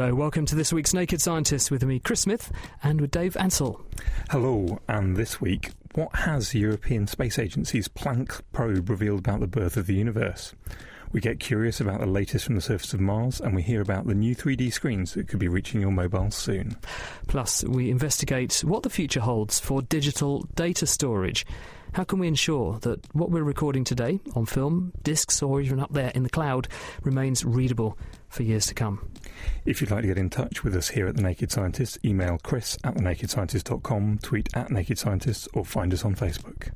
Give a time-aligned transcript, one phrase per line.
[0.00, 2.50] Hello, welcome to this week's Naked Scientist with me, Chris Smith,
[2.82, 3.84] and with Dave Ansell.
[4.30, 9.46] Hello, and this week, what has the European Space Agency's Planck probe revealed about the
[9.46, 10.54] birth of the universe?
[11.12, 14.06] We get curious about the latest from the surface of Mars, and we hear about
[14.06, 16.78] the new 3D screens that could be reaching your mobile soon.
[17.26, 21.44] Plus, we investigate what the future holds for digital data storage.
[21.92, 25.92] How can we ensure that what we're recording today on film, discs, or even up
[25.92, 26.68] there in the cloud
[27.02, 27.98] remains readable
[28.30, 29.10] for years to come?
[29.64, 32.38] If you'd like to get in touch with us here at The Naked Scientist, email
[32.42, 36.70] chris at thenakedscientist.com, tweet at Naked Scientist, or find us on Facebook.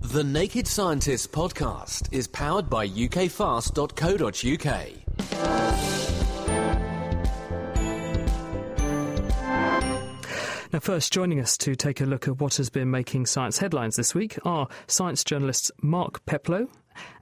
[0.00, 3.70] The Naked Scientist podcast is powered by ukfast.co.uk.
[10.72, 13.96] Now, first, joining us to take a look at what has been making science headlines
[13.96, 16.68] this week are science journalists Mark Peplow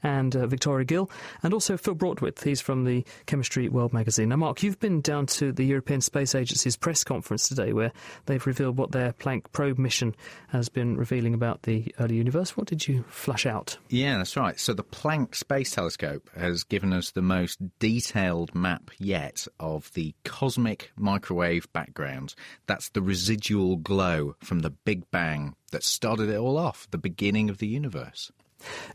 [0.02, 1.10] and uh, Victoria Gill,
[1.42, 2.42] and also Phil Broadwith.
[2.42, 4.28] He's from the Chemistry World magazine.
[4.28, 7.92] Now, Mark, you've been down to the European Space Agency's press conference today, where
[8.26, 10.14] they've revealed what their Planck probe mission
[10.48, 12.56] has been revealing about the early universe.
[12.56, 13.76] What did you flush out?
[13.88, 14.58] Yeah, that's right.
[14.58, 20.14] So the Planck Space Telescope has given us the most detailed map yet of the
[20.24, 22.34] cosmic microwave background.
[22.66, 27.50] That's the residual glow from the Big Bang that started it all off, the beginning
[27.50, 28.30] of the universe.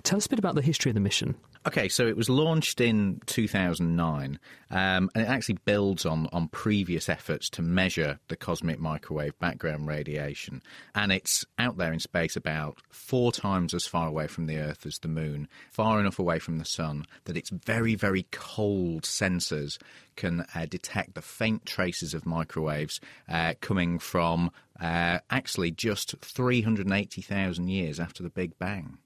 [0.04, 1.36] Tell us a bit about the history of the mission.
[1.66, 4.38] Okay, so it was launched in 2009,
[4.70, 9.88] um, and it actually builds on, on previous efforts to measure the cosmic microwave background
[9.88, 10.62] radiation.
[10.94, 14.86] And it's out there in space about four times as far away from the Earth
[14.86, 19.78] as the Moon, far enough away from the Sun that its very, very cold sensors
[20.18, 27.70] can uh, detect the faint traces of microwaves uh, coming from uh, actually just 380,000
[27.70, 28.98] years after the Big Bang.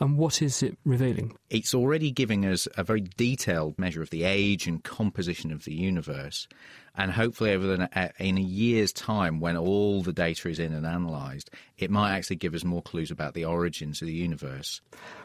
[0.00, 1.36] And what is it revealing?
[1.50, 5.74] It's already giving us a very detailed measure of the age and composition of the
[5.74, 6.48] universe.
[6.96, 10.72] And hopefully, over the, uh, in a year's time, when all the data is in
[10.72, 14.80] and analysed, it might actually give us more clues about the origins of the universe.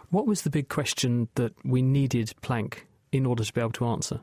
[0.09, 2.79] What was the big question that we needed Planck
[3.11, 4.19] in order to be able to answer?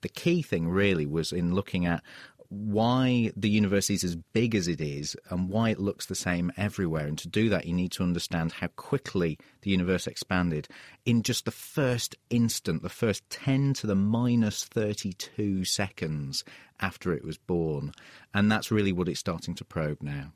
[0.00, 2.04] The key thing really was in looking at
[2.50, 6.50] why the universe is as big as it is and why it looks the same
[6.56, 7.06] everywhere.
[7.06, 10.68] And to do that, you need to understand how quickly the universe expanded
[11.04, 16.42] in just the first instant, the first 10 to the minus 32 seconds
[16.80, 17.92] after it was born.
[18.32, 20.32] And that's really what it's starting to probe now.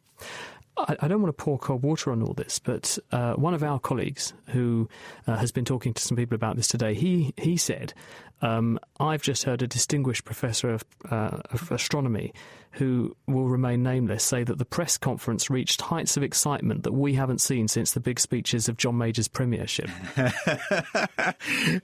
[0.77, 3.79] I, don't want to pour cold water on all this, but uh, one of our
[3.79, 4.89] colleagues who
[5.27, 7.93] uh, has been talking to some people about this today, he he said,
[8.41, 12.33] um, "I've just heard a distinguished professor of, uh, of, astronomy,
[12.73, 17.15] who will remain nameless, say that the press conference reached heights of excitement that we
[17.15, 19.91] haven't seen since the big speeches of John Major's premiership."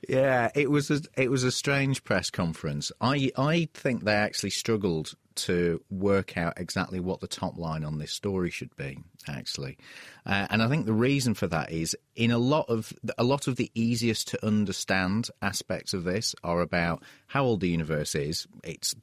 [0.09, 2.91] yeah, it was a, it was a strange press conference.
[3.03, 7.99] I I think they actually struggled to work out exactly what the top line on
[7.99, 9.78] this story should be actually.
[10.26, 13.47] Uh, and i think the reason for that is in a lot of a lot
[13.47, 18.47] of the easiest to understand aspects of this are about how old the universe is.
[18.65, 18.94] It's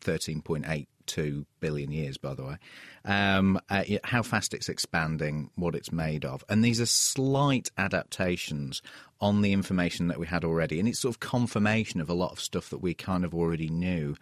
[1.07, 2.57] 13.82 billion years by the way
[3.05, 6.43] um, uh, how fast it's expanding what it's made of.
[6.49, 8.81] And these are slight adaptations
[9.21, 10.79] on the information that we had already.
[10.79, 13.69] And it's sort of confirmation of a lot of stuff that we kind of already
[13.69, 14.15] knew.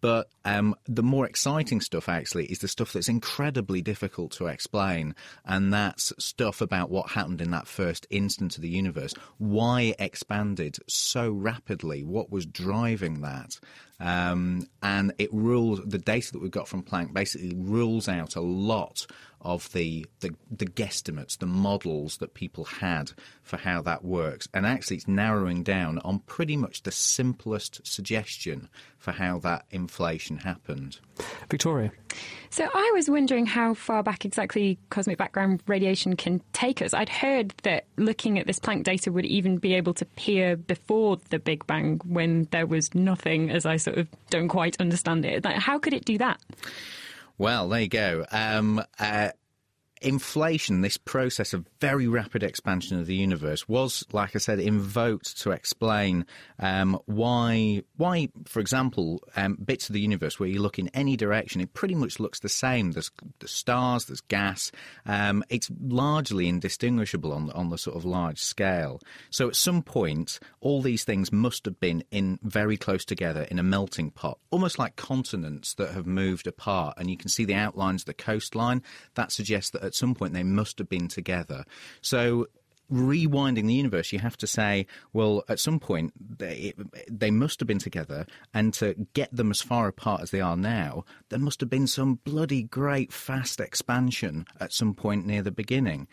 [0.00, 5.14] But um, the more exciting stuff, actually, is the stuff that's incredibly difficult to explain.
[5.44, 9.96] And that's stuff about what happened in that first instant of the universe, why it
[10.00, 13.60] expanded so rapidly, what was driving that.
[14.02, 18.40] Um, and it rules the data that we've got from Planck basically rules out a
[18.40, 19.06] lot
[19.42, 24.64] of the, the, the guesstimates, the models that people had for how that works, and
[24.64, 30.98] actually it's narrowing down on pretty much the simplest suggestion for how that inflation happened.
[31.50, 31.90] Victoria.
[32.50, 36.94] So I was wondering how far back exactly cosmic background radiation can take us.
[36.94, 41.18] I'd heard that looking at this Planck data would even be able to peer before
[41.30, 45.44] the Big Bang when there was nothing, as I sort of don't quite understand it.
[45.44, 46.40] Like, how could it do that?
[47.38, 48.26] Well, there you go.
[48.30, 49.30] Um, uh,
[50.02, 55.40] inflation, this process of very rapid expansion of the universe, was, like I said, invoked
[55.42, 56.26] to explain
[56.58, 61.16] um, why, why, for example, um, bits of the universe where you look in any
[61.16, 62.92] direction, it pretty much looks the same.
[62.92, 64.72] There's, the stars, there's gas.
[65.06, 69.00] Um, it's largely indistinguishable on on the sort of large scale.
[69.30, 73.58] So at some point, all these things must have been in very close together in
[73.58, 76.94] a melting pot, almost like continents that have moved apart.
[76.98, 78.82] And you can see the outlines of the coastline.
[79.14, 81.66] That suggests that at some point they must have been together.
[82.00, 82.46] So
[82.90, 86.72] rewinding the universe, you have to say, well, at some point they,
[87.10, 90.56] they must have been together, and to get them as far apart as they are
[90.56, 95.50] now, there must have been some bloody great fast expansion at some point near the
[95.50, 96.08] beginning.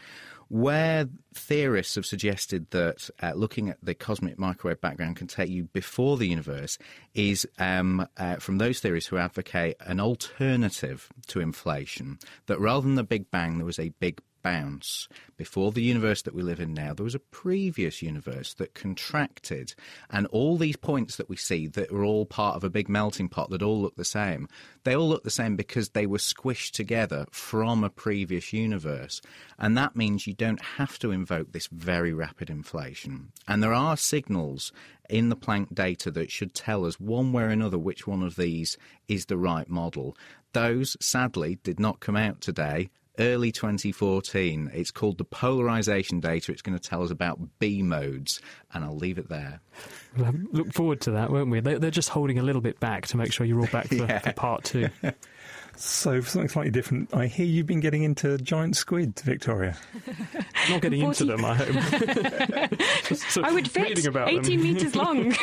[0.49, 5.65] Where theorists have suggested that uh, looking at the cosmic microwave background can take you
[5.65, 6.79] before the universe
[7.13, 12.17] is um, uh, from those theorists who advocate an alternative to inflation,
[12.47, 15.07] that rather than the Big Bang, there was a Big bounce.
[15.37, 19.73] Before the universe that we live in now, there was a previous universe that contracted,
[20.09, 23.29] and all these points that we see that are all part of a big melting
[23.29, 24.47] pot that all look the same,
[24.83, 29.21] they all look the same because they were squished together from a previous universe.
[29.57, 33.31] And that means you don't have to invoke this very rapid inflation.
[33.47, 34.71] And there are signals
[35.09, 38.35] in the Planck data that should tell us one way or another which one of
[38.35, 38.77] these
[39.07, 40.15] is the right model.
[40.53, 42.89] Those, sadly, did not come out today
[43.19, 44.71] early 2014.
[44.73, 46.51] It's called the polarization data.
[46.51, 48.41] It's going to tell us about B modes,
[48.73, 49.61] and I'll leave it there.
[50.17, 51.59] We'll look forward to that, won't we?
[51.59, 54.19] They're just holding a little bit back to make sure you're all back for, yeah.
[54.19, 54.89] for part two.
[55.81, 59.77] So, for something slightly different, I hear you've been getting into giant squid, Victoria.
[60.69, 61.69] Not getting into them, I hope.
[63.45, 65.33] I would fit 18 metres long.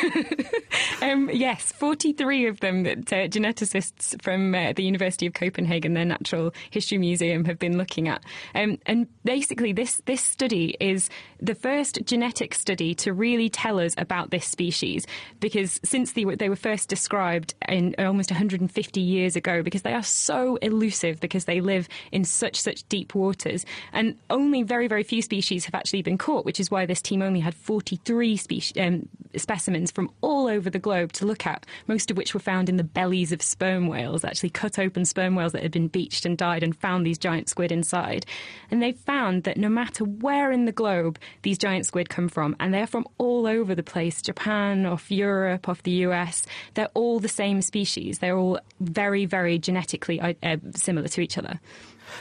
[1.01, 6.05] um, yes, 43 of them that uh, geneticists from uh, the University of Copenhagen, their
[6.05, 8.23] Natural History Museum, have been looking at.
[8.55, 11.09] Um, and basically, this, this study is
[11.39, 15.05] the first genetic study to really tell us about this species
[15.39, 19.93] because since they were, they were first described in almost 150 years ago, because they
[19.93, 25.03] are so elusive because they live in such such deep waters, and only very very
[25.03, 28.81] few species have actually been caught, which is why this team only had 43 species,
[28.81, 32.69] um, specimens from all over the globe to look at, most of which were found
[32.69, 36.25] in the bellies of sperm whales, actually cut open sperm whales that had been beached
[36.25, 38.25] and died, and found these giant squid inside.
[38.71, 42.55] And they found that no matter where in the globe these giant squid come from,
[42.59, 47.19] and they're from all over the place Japan, off Europe, off the US, they're all
[47.19, 48.19] the same species.
[48.19, 51.59] They're all very, very genetically uh, similar to each other.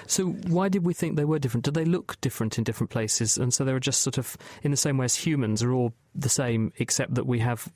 [0.07, 1.65] So why did we think they were different?
[1.65, 3.39] Do they look different in different places?
[3.39, 5.93] And so they were just sort of in the same way as humans are all
[6.15, 7.71] the same, except that we have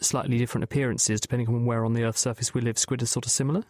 [0.00, 2.78] slightly different appearances depending on where on the Earth's surface we live.
[2.78, 3.64] Squid are sort of similar.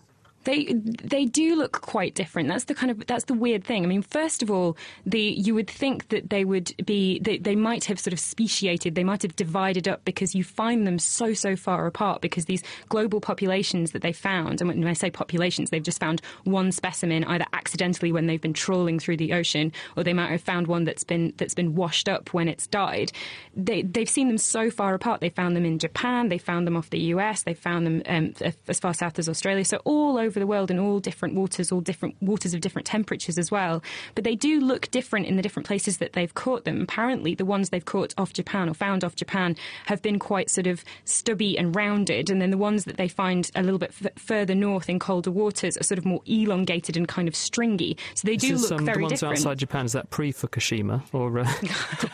[0.45, 2.49] They they do look quite different.
[2.49, 3.85] That's the kind of that's the weird thing.
[3.85, 4.77] I mean, first of all,
[5.07, 8.95] the you would think that they would be they, they might have sort of speciated.
[8.95, 12.63] They might have divided up because you find them so so far apart because these
[12.89, 17.25] global populations that they found, and when I say populations, they've just found one specimen
[17.25, 20.85] either accidentally when they've been trawling through the ocean, or they might have found one
[20.85, 23.13] that's been that's been washed up when it's died.
[23.57, 25.21] They they've seen them so far apart.
[25.21, 26.29] They found them in Japan.
[26.29, 27.43] They found them off the US.
[27.43, 28.35] They found them um,
[28.69, 29.65] as far south as Australia.
[29.65, 32.87] So all over over the world in all different waters, all different waters of different
[32.87, 33.83] temperatures as well.
[34.17, 36.81] But they do look different in the different places that they've caught them.
[36.83, 40.67] Apparently, the ones they've caught off Japan or found off Japan have been quite sort
[40.67, 44.13] of stubby and rounded, and then the ones that they find a little bit f-
[44.17, 47.97] further north in colder waters are sort of more elongated and kind of stringy.
[48.15, 49.39] So they do look um, very the ones different.
[49.39, 51.53] outside Japan is that pre Fukushima or uh,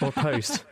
[0.06, 0.64] or post?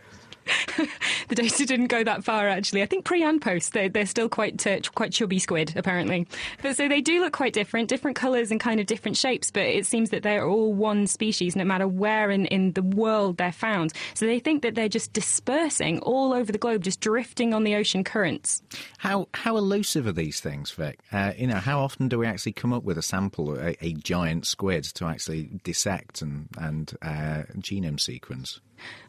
[1.28, 2.82] the data didn't go that far, actually.
[2.82, 6.26] I think pre and post, they're, they're still quite uh, quite chubby squid, apparently.
[6.62, 9.62] But so they do look quite different, different colours and kind of different shapes, but
[9.62, 13.52] it seems that they're all one species, no matter where in, in the world they're
[13.52, 13.92] found.
[14.14, 17.74] So they think that they're just dispersing all over the globe, just drifting on the
[17.74, 18.62] ocean currents.
[18.98, 20.98] How how elusive are these things, Vic?
[21.12, 23.92] Uh, you know, how often do we actually come up with a sample, a, a
[23.94, 28.60] giant squid, to actually dissect and, and uh, genome sequence?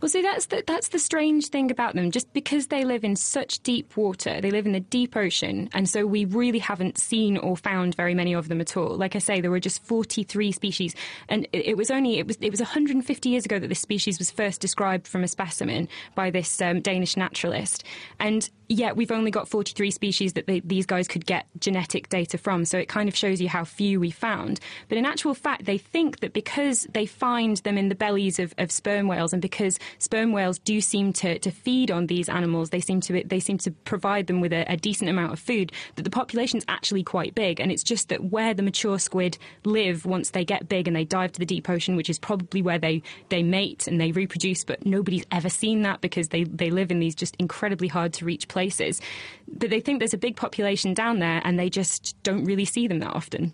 [0.01, 2.11] Well, see, that's the, that's the strange thing about them.
[2.11, 5.87] Just because they live in such deep water, they live in the deep ocean, and
[5.87, 8.95] so we really haven't seen or found very many of them at all.
[8.95, 10.95] Like I say, there were just 43 species,
[11.27, 14.31] and it, was only it was it was 150 years ago that this species was
[14.31, 17.83] first described from a specimen by this um, Danish naturalist,
[18.19, 22.37] and yet we've only got 43 species that they, these guys could get genetic data
[22.37, 22.63] from.
[22.65, 24.59] So it kind of shows you how few we found.
[24.87, 28.53] But in actual fact, they think that because they find them in the bellies of,
[28.57, 32.29] of sperm whales and because because sperm whales do seem to, to feed on these
[32.29, 32.69] animals.
[32.69, 35.73] They seem to they seem to provide them with a, a decent amount of food.
[35.95, 39.37] That the population is actually quite big, and it's just that where the mature squid
[39.65, 42.61] live once they get big and they dive to the deep ocean, which is probably
[42.61, 44.63] where they they mate and they reproduce.
[44.63, 48.25] But nobody's ever seen that because they they live in these just incredibly hard to
[48.25, 49.01] reach places.
[49.49, 52.87] But they think there's a big population down there, and they just don't really see
[52.87, 53.53] them that often.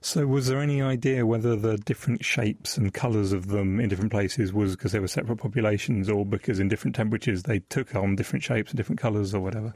[0.00, 4.12] So, was there any idea whether the different shapes and colours of them in different
[4.12, 8.14] places was because they were separate populations, or because in different temperatures they took on
[8.14, 9.74] different shapes and different colours, or whatever?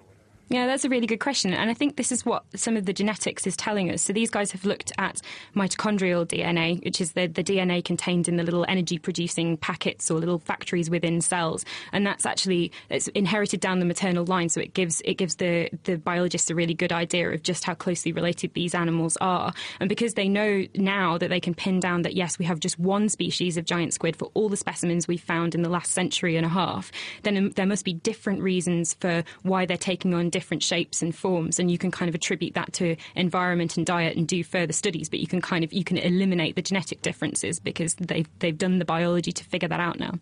[0.48, 1.54] Yeah, that's a really good question.
[1.54, 4.02] And I think this is what some of the genetics is telling us.
[4.02, 5.22] So these guys have looked at
[5.56, 10.18] mitochondrial DNA, which is the, the DNA contained in the little energy producing packets or
[10.18, 11.64] little factories within cells.
[11.92, 14.50] And that's actually it's inherited down the maternal line.
[14.50, 17.72] So it gives it gives the, the biologists a really good idea of just how
[17.72, 19.54] closely related these animals are.
[19.80, 22.78] And because they know now that they can pin down that yes, we have just
[22.78, 26.36] one species of giant squid for all the specimens we've found in the last century
[26.36, 30.28] and a half, then um, there must be different reasons for why they're taking on
[30.28, 33.86] different different shapes and forms, and you can kind of attribute that to environment and
[33.86, 35.08] diet and do further studies.
[35.08, 38.80] But you can kind of you can eliminate the genetic differences because they've they've done
[38.80, 40.14] the biology to figure that out now.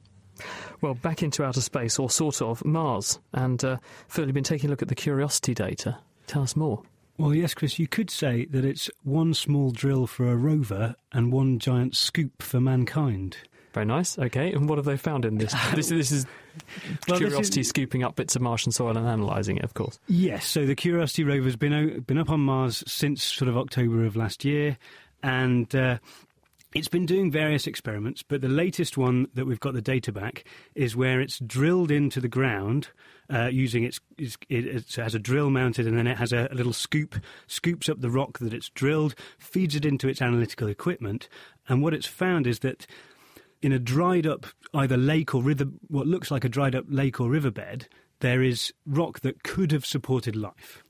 [0.83, 4.69] Well, back into outer space, or sort of Mars, and uh, Phil, you've been taking
[4.69, 5.99] a look at the Curiosity data.
[6.27, 6.83] Tell us more.
[7.17, 11.33] Well, yes, Chris, you could say that it's one small drill for a rover and
[11.33, 13.37] one giant scoop for mankind.
[13.73, 14.19] Very nice.
[14.19, 15.55] Okay, and what have they found in this?
[15.75, 16.27] this, this is
[17.09, 19.99] well, Curiosity is, scooping up bits of Martian soil and analysing it, of course.
[20.09, 20.47] Yes.
[20.47, 24.45] So the Curiosity rover's been been up on Mars since sort of October of last
[24.45, 24.79] year,
[25.23, 25.75] and.
[25.75, 25.99] Uh,
[26.73, 30.45] it's been doing various experiments, but the latest one that we've got the data back
[30.77, 32.91] is where it's drilled into the ground
[33.29, 36.55] uh, using its, its, it has a drill mounted, and then it has a, a,
[36.55, 37.17] little scoop,
[37.49, 41.29] scoops up the rock that it's drilled, feeds it into its analytical equipment,
[41.69, 42.87] and what it's found is that
[43.63, 47.21] in a dried up either lake or river, what looks like a dried up lake
[47.21, 47.89] or riverbed,
[48.21, 50.83] there is rock that could have supported life.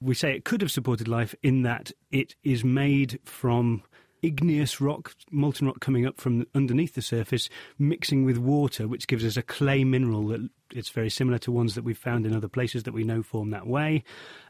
[0.00, 3.82] We say it could have supported life in that it is made from
[4.22, 9.24] igneous rock, molten rock coming up from underneath the surface, mixing with water, which gives
[9.24, 12.48] us a clay mineral that it's very similar to ones that we've found in other
[12.48, 14.02] places that we know form that way.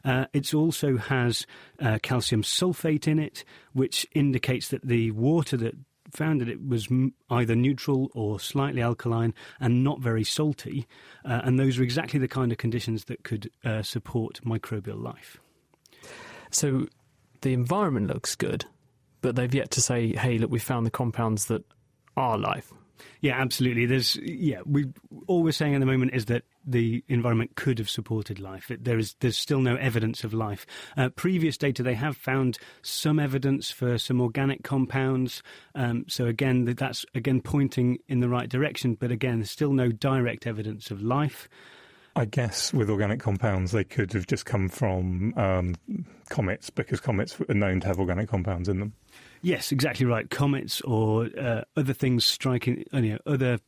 [0.03, 1.45] Uh, it also has
[1.79, 3.43] uh, calcium sulfate in it,
[3.73, 5.75] which indicates that the water that
[6.15, 6.87] found that it was
[7.29, 10.87] either neutral or slightly alkaline and not very salty.
[11.23, 15.37] Uh, and those are exactly the kind of conditions that could uh, support microbial life.
[16.51, 16.87] So
[17.41, 18.65] the environment looks good,
[19.21, 21.63] but they've yet to say, hey, look, we found the compounds that
[22.15, 22.71] are life.
[23.21, 23.85] Yeah, absolutely.
[23.85, 24.85] There's yeah, we
[25.27, 28.71] all we're saying at the moment is that the environment could have supported life.
[28.79, 30.65] There is there's still no evidence of life.
[30.97, 35.43] Uh, previous data they have found some evidence for some organic compounds.
[35.73, 38.95] Um, so again, that's again pointing in the right direction.
[38.95, 41.49] But again, still no direct evidence of life.
[42.17, 45.75] I guess with organic compounds, they could have just come from um,
[46.29, 48.93] comets because comets are known to have organic compounds in them.
[49.45, 50.27] Yes, exactly right.
[50.27, 53.59] Comets or uh, other things striking, you know, other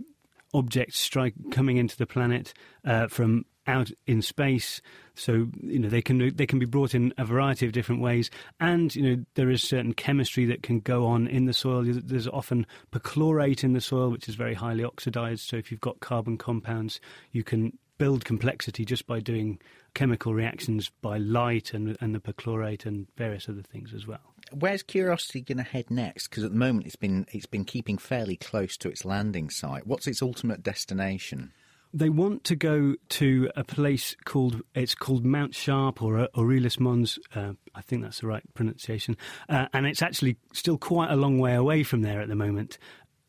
[0.52, 2.52] objects strike coming into the planet
[2.84, 4.82] uh, from out in space.
[5.14, 8.32] So you know they can they can be brought in a variety of different ways,
[8.60, 11.84] and you know there is certain chemistry that can go on in the soil.
[11.86, 15.48] There's often perchlorate in the soil, which is very highly oxidized.
[15.48, 17.00] So if you've got carbon compounds,
[17.34, 19.60] you can build complexity just by doing
[19.94, 24.84] chemical reactions by light and and the perchlorate and various other things as well where's
[24.84, 26.30] Curiosity going to head next?
[26.30, 29.88] Because at the moment it's been it's been keeping fairly close to its landing site.
[29.88, 31.52] What's its ultimate destination?
[31.94, 37.18] They want to go to a place called it's called Mount Sharp or Aurelius Mons.
[37.34, 39.18] Uh, I think that's the right pronunciation,
[39.50, 42.78] uh, and it's actually still quite a long way away from there at the moment.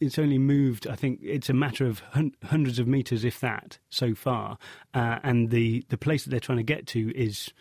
[0.01, 0.87] It's only moved.
[0.87, 4.59] I think it's a matter of hun- hundreds of meters, if that, so far.
[4.95, 7.53] Uh, and the the place that they're trying to get to is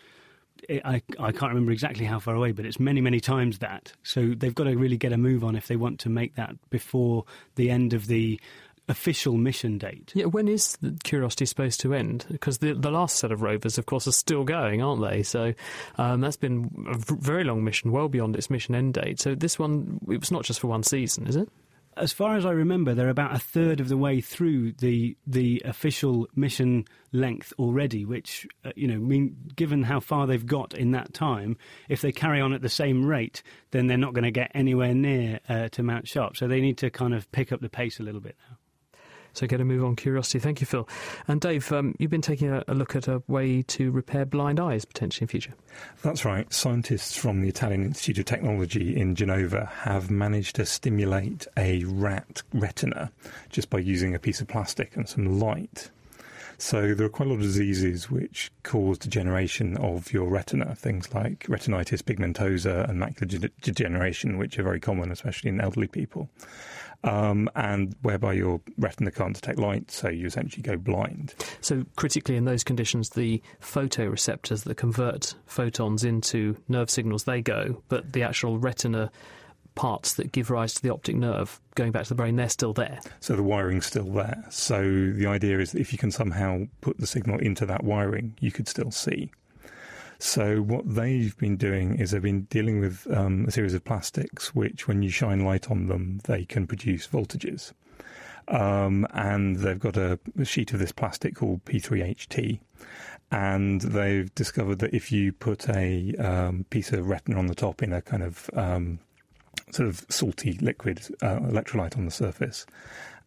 [0.68, 3.92] I, I can't remember exactly how far away, but it's many, many times that.
[4.02, 6.56] So they've got to really get a move on if they want to make that
[6.70, 7.24] before
[7.54, 8.40] the end of the
[8.88, 10.12] official mission date.
[10.14, 12.26] Yeah, when is Curiosity supposed to end?
[12.30, 15.22] Because the the last set of rovers, of course, are still going, aren't they?
[15.22, 15.52] So
[15.96, 19.20] um, that's been a very long mission, well beyond its mission end date.
[19.20, 21.48] So this one, it was not just for one season, is it?
[21.98, 25.62] As far as I remember, they're about a third of the way through the the
[25.64, 28.04] official mission length already.
[28.04, 31.56] Which uh, you know, mean given how far they've got in that time,
[31.88, 34.94] if they carry on at the same rate, then they're not going to get anywhere
[34.94, 36.36] near uh, to Mount Sharp.
[36.36, 38.57] So they need to kind of pick up the pace a little bit now.
[39.32, 40.38] So get a move on curiosity.
[40.38, 40.88] Thank you, Phil.
[41.26, 44.60] And Dave, um, you've been taking a, a, look at a way to repair blind
[44.60, 45.54] eyes potentially in future.
[46.02, 46.52] That's right.
[46.52, 52.42] Scientists from the Italian Institute of Technology in Genova have managed to stimulate a rat
[52.52, 53.12] retina
[53.50, 55.90] just by using a piece of plastic and some light.
[56.60, 61.14] So there are quite a lot of diseases which cause degeneration of your retina, things
[61.14, 66.28] like retinitis pigmentosa and macular degeneration, which are very common, especially in elderly people
[67.04, 71.34] um, and whereby your retina can't detect light, so you essentially go blind.
[71.60, 77.82] So, critically, in those conditions, the photoreceptors that convert photons into nerve signals they go,
[77.88, 79.10] but the actual retina
[79.74, 82.72] parts that give rise to the optic nerve going back to the brain, they're still
[82.72, 82.98] there.
[83.20, 84.44] So the wiring's still there.
[84.50, 88.36] So the idea is that if you can somehow put the signal into that wiring,
[88.40, 89.30] you could still see.
[90.18, 94.54] So what they've been doing is they've been dealing with um, a series of plastics,
[94.54, 97.72] which, when you shine light on them, they can produce voltages.
[98.48, 102.58] Um, and they've got a, a, sheet of this plastic called P3HT.
[103.30, 107.82] And they've discovered that if you put a um, piece of retina on the top
[107.82, 109.00] in a kind of um,
[109.70, 112.64] sort of salty liquid uh, electrolyte on the surface,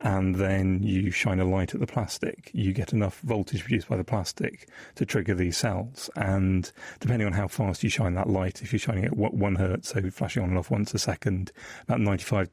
[0.01, 3.97] and then you shine a light at the plastic, you get enough voltage produced by
[3.97, 6.09] the plastic to trigger these cells.
[6.15, 9.89] And depending on how fast you shine that light, if you're shining at one hertz,
[9.89, 11.51] so flashing on and off once a second,
[11.83, 12.49] about 95%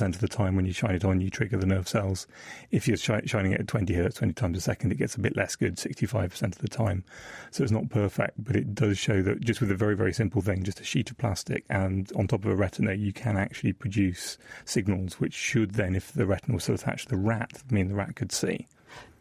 [0.00, 2.26] of the time when you shine it on, you trigger the nerve cells.
[2.70, 5.20] If you're shi- shining it at 20 hertz, 20 times a second, it gets a
[5.20, 7.04] bit less good, 65% of the time.
[7.50, 10.42] So it's not perfect, but it does show that just with a very, very simple
[10.42, 13.72] thing, just a sheet of plastic and on top of a retina, you can actually
[13.72, 16.64] produce signals which should then, if the retina was
[16.98, 18.66] still the rat mean the rat could see.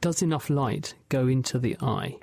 [0.02, 2.18] Does enough light go into the eye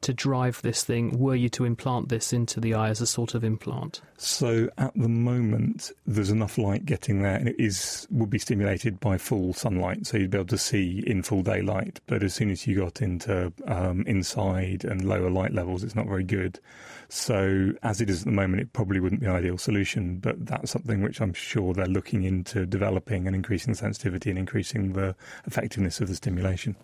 [0.00, 3.34] to drive this thing were you to implant this into the eye as a sort
[3.34, 4.00] of implant?
[4.16, 8.98] So at the moment there's enough light getting there and it is would be stimulated
[9.00, 12.50] by full sunlight so you'd be able to see in full daylight but as soon
[12.50, 16.58] as you got into um, inside and lower light levels it's not very good.
[17.12, 20.46] So as it is at the moment it probably wouldn't be an ideal solution but
[20.46, 25.16] that's something which I'm sure they're looking into developing and increasing sensitivity and increasing the
[25.44, 26.76] effectiveness of the stimulation.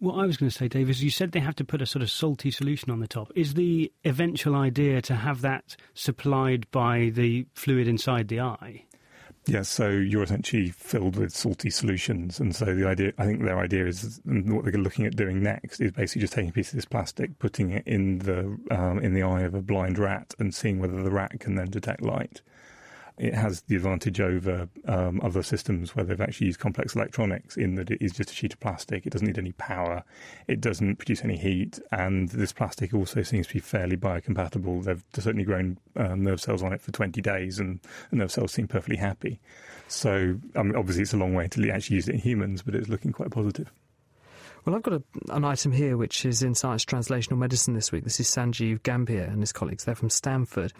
[0.00, 1.86] What I was going to say, Dave, is you said they have to put a
[1.86, 3.30] sort of salty solution on the top.
[3.36, 8.84] Is the eventual idea to have that supplied by the fluid inside the eye?
[9.46, 13.58] Yeah, so you're essentially filled with salty solutions, and so the idea, I think their
[13.58, 16.70] idea is, and what they're looking at doing next is basically just taking a piece
[16.70, 20.34] of this plastic, putting it in the um, in the eye of a blind rat,
[20.38, 22.40] and seeing whether the rat can then detect light
[23.16, 27.76] it has the advantage over um, other systems where they've actually used complex electronics in
[27.76, 29.06] that it is just a sheet of plastic.
[29.06, 30.02] It doesn't need any power.
[30.48, 31.78] It doesn't produce any heat.
[31.92, 34.84] And this plastic also seems to be fairly biocompatible.
[34.84, 37.78] They've certainly grown um, nerve cells on it for 20 days, and
[38.10, 39.38] the nerve cells seem perfectly happy.
[39.86, 43.12] So, obviously, it's a long way to actually use it in humans, but it's looking
[43.12, 43.70] quite positive.
[44.64, 48.02] Well, I've got a, an item here which is in Science Translational Medicine this week.
[48.02, 49.84] This is Sanjeev Gambhir and his colleagues.
[49.84, 50.72] They're from Stanford.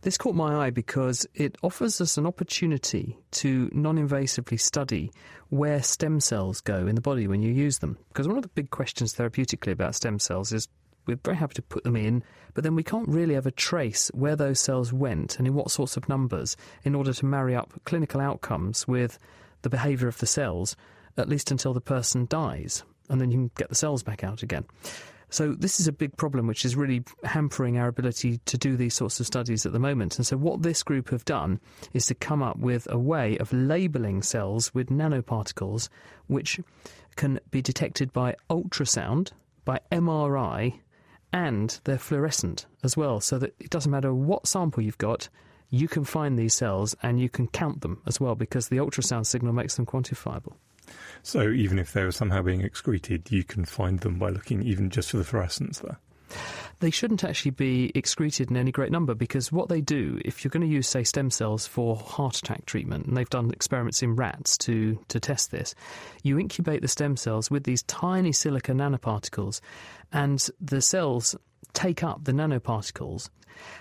[0.00, 5.12] This caught my eye because it offers us an opportunity to non invasively study
[5.50, 7.98] where stem cells go in the body when you use them.
[8.08, 10.66] Because one of the big questions therapeutically about stem cells is
[11.04, 14.36] we're very happy to put them in, but then we can't really ever trace where
[14.36, 18.18] those cells went and in what sorts of numbers in order to marry up clinical
[18.18, 19.18] outcomes with
[19.60, 20.74] the behaviour of the cells,
[21.18, 24.42] at least until the person dies and then you can get the cells back out
[24.42, 24.64] again.
[25.28, 28.94] So this is a big problem which is really hampering our ability to do these
[28.94, 30.16] sorts of studies at the moment.
[30.16, 31.60] And so what this group have done
[31.92, 35.88] is to come up with a way of labeling cells with nanoparticles
[36.28, 36.60] which
[37.16, 39.32] can be detected by ultrasound,
[39.64, 40.78] by MRI,
[41.32, 45.28] and they're fluorescent as well, so that it doesn't matter what sample you've got,
[45.70, 49.26] you can find these cells and you can count them as well because the ultrasound
[49.26, 50.54] signal makes them quantifiable.
[51.22, 54.90] So even if they were somehow being excreted, you can find them by looking even
[54.90, 55.98] just for the fluorescence there.
[56.80, 60.50] They shouldn't actually be excreted in any great number because what they do, if you're
[60.50, 64.14] going to use, say, stem cells for heart attack treatment, and they've done experiments in
[64.14, 65.74] rats to, to test this,
[66.22, 69.60] you incubate the stem cells with these tiny silica nanoparticles,
[70.12, 71.34] and the cells
[71.72, 73.30] take up the nanoparticles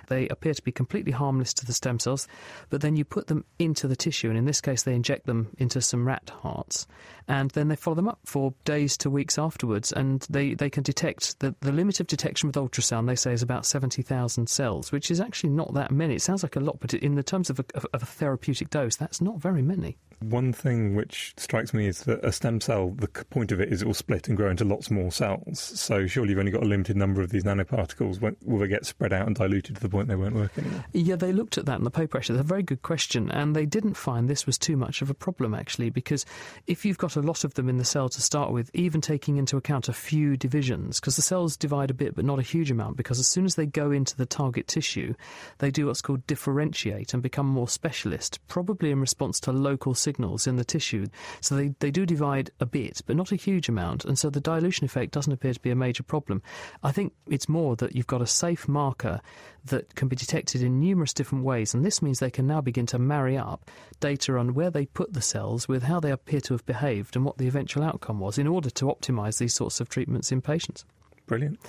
[0.08, 2.28] they appear to be completely harmless to the stem cells,
[2.70, 5.50] but then you put them into the tissue, and in this case, they inject them
[5.58, 6.88] into some rat hearts,
[7.28, 10.84] and then they follow them up for days to weeks afterwards, and they, they can
[10.84, 15.10] detect the, the limit of detection with ultrasound, they say, is about 70,000 cells, which
[15.10, 16.16] is actually not that many.
[16.16, 18.96] It sounds like a lot, but in the terms of a, of a therapeutic dose,
[18.96, 19.98] that's not very many.
[20.20, 23.82] One thing which strikes me is that a stem cell, the point of it is
[23.82, 25.60] it will split and grow into lots more cells.
[25.60, 28.22] So surely you've only got a limited number of these nanoparticles.
[28.44, 30.84] Will they get spread out and diluted to the point they weren't working?
[30.94, 32.38] Yeah, they looked at that in the paper actually.
[32.38, 33.32] That's a very good question.
[33.32, 36.26] And they didn't find this was too much of a problem actually, because
[36.68, 39.38] if you've got a lot of them in the cell to start with, even taking
[39.38, 42.72] into account a few divisions, because the cells divide a bit but not a huge
[42.72, 45.14] amount, because as soon as they go into the target tissue,
[45.60, 50.48] they do what's called differentiate and become more specialist, probably in response to local signals
[50.48, 51.06] in the tissue.
[51.42, 54.06] So they, they do divide a bit, but not a huge amount.
[54.06, 56.42] And so the dilution effect doesn't appear to be a major problem.
[56.84, 59.22] I think it's more that you've got a safe marker
[59.66, 61.74] that can be detected in numerous different ways.
[61.74, 65.14] And this means they can now begin to marry up data on where they put
[65.14, 68.38] the cells with how they appear to have behaved and what the eventual outcome was
[68.38, 70.86] in order to optimize these sorts of treatments in patients.
[71.28, 71.60] Brilliant.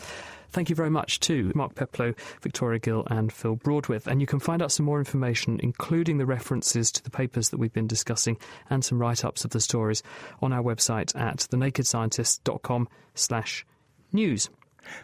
[0.50, 4.06] Thank you very much to Mark Peplow, Victoria Gill, and Phil Broadwith.
[4.06, 7.58] And you can find out some more information, including the references to the papers that
[7.58, 8.38] we've been discussing
[8.70, 10.02] and some write-ups of the stories
[10.40, 13.66] on our website at thenakedscientist.com slash
[14.12, 14.48] news.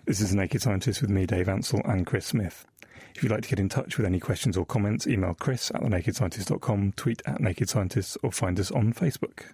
[0.04, 2.64] This is Naked Scientist with me, Dave Ansell, and Chris Smith.
[3.14, 5.82] If you'd like to get in touch with any questions or comments, email chris at
[5.82, 9.44] thenakedscientist.com, tweet at Naked Scientists, or find us on Facebook.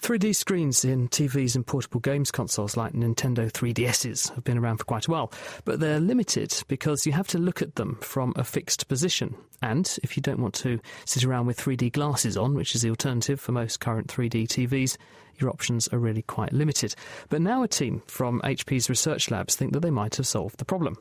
[0.00, 4.84] 3D screens in TVs and portable games consoles like Nintendo 3DSs have been around for
[4.84, 5.30] quite a while,
[5.66, 9.34] but they're limited because you have to look at them from a fixed position.
[9.60, 12.88] And if you don't want to sit around with 3D glasses on, which is the
[12.88, 14.96] alternative for most current 3D TVs,
[15.36, 16.94] your options are really quite limited.
[17.28, 20.64] But now a team from HP's research labs think that they might have solved the
[20.64, 20.96] problem.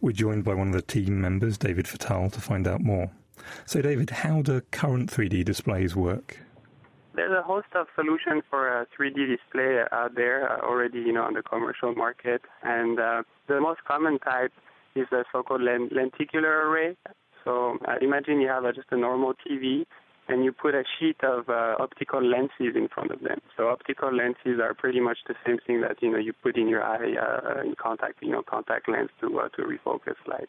[0.00, 3.10] We're joined by one of the team members, David Fattal, to find out more.
[3.66, 6.38] So, David, how do current 3D displays work?
[7.14, 11.24] There's a host of solutions for a 3D display out there uh, already, you know,
[11.24, 14.52] on the commercial market, and uh, the most common type
[14.94, 16.96] is the so-called lenticular array.
[17.44, 19.84] So uh, imagine you have just a normal TV,
[20.32, 23.40] and you put a sheet of uh, optical lenses in front of them.
[23.56, 26.68] So optical lenses are pretty much the same thing that you know you put in
[26.68, 30.48] your eye uh, in contact, you know, contact lens to uh, to refocus light.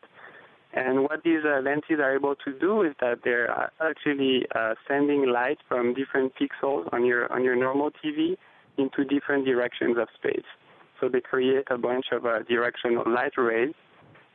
[0.73, 4.73] And what these uh, lenses are able to do is that they're uh, actually uh,
[4.87, 8.37] sending light from different pixels on your on your normal TV
[8.77, 10.49] into different directions of space.
[10.99, 13.73] So they create a bunch of uh, directional light rays.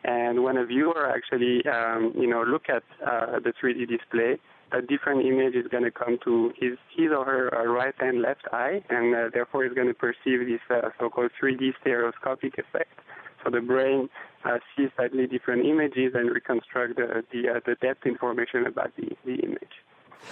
[0.05, 4.39] And when a viewer actually, um, you know, look at uh, the 3D display,
[4.73, 8.23] a different image is going to come to his, his or her uh, right and
[8.23, 12.99] left eye, and uh, therefore is going to perceive this uh, so-called 3D stereoscopic effect.
[13.45, 14.09] So the brain
[14.45, 19.17] uh, see slightly different images and reconstruct the the, uh, the depth information about the,
[19.25, 19.85] the image.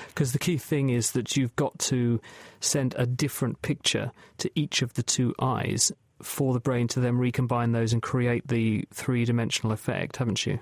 [0.09, 2.21] Because the key thing is that you've got to
[2.61, 7.19] send a different picture to each of the two eyes for the brain to then
[7.19, 10.59] recombine those and create the three dimensional effect, haven't you?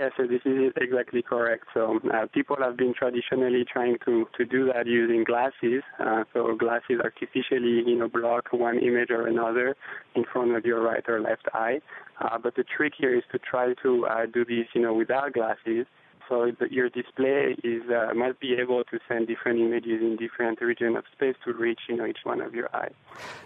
[0.00, 1.64] Yes, so this is exactly correct.
[1.74, 5.82] So uh, people have been traditionally trying to, to do that using glasses.
[6.00, 9.76] Uh, so glasses artificially, you know, block one image or another
[10.14, 11.80] in front of your right or left eye.
[12.22, 15.34] Uh, but the trick here is to try to uh, do this, you know, without
[15.34, 15.84] glasses.
[16.26, 20.96] So your display is uh, must be able to send different images in different regions
[20.96, 22.94] of space to reach, you know, each one of your eyes.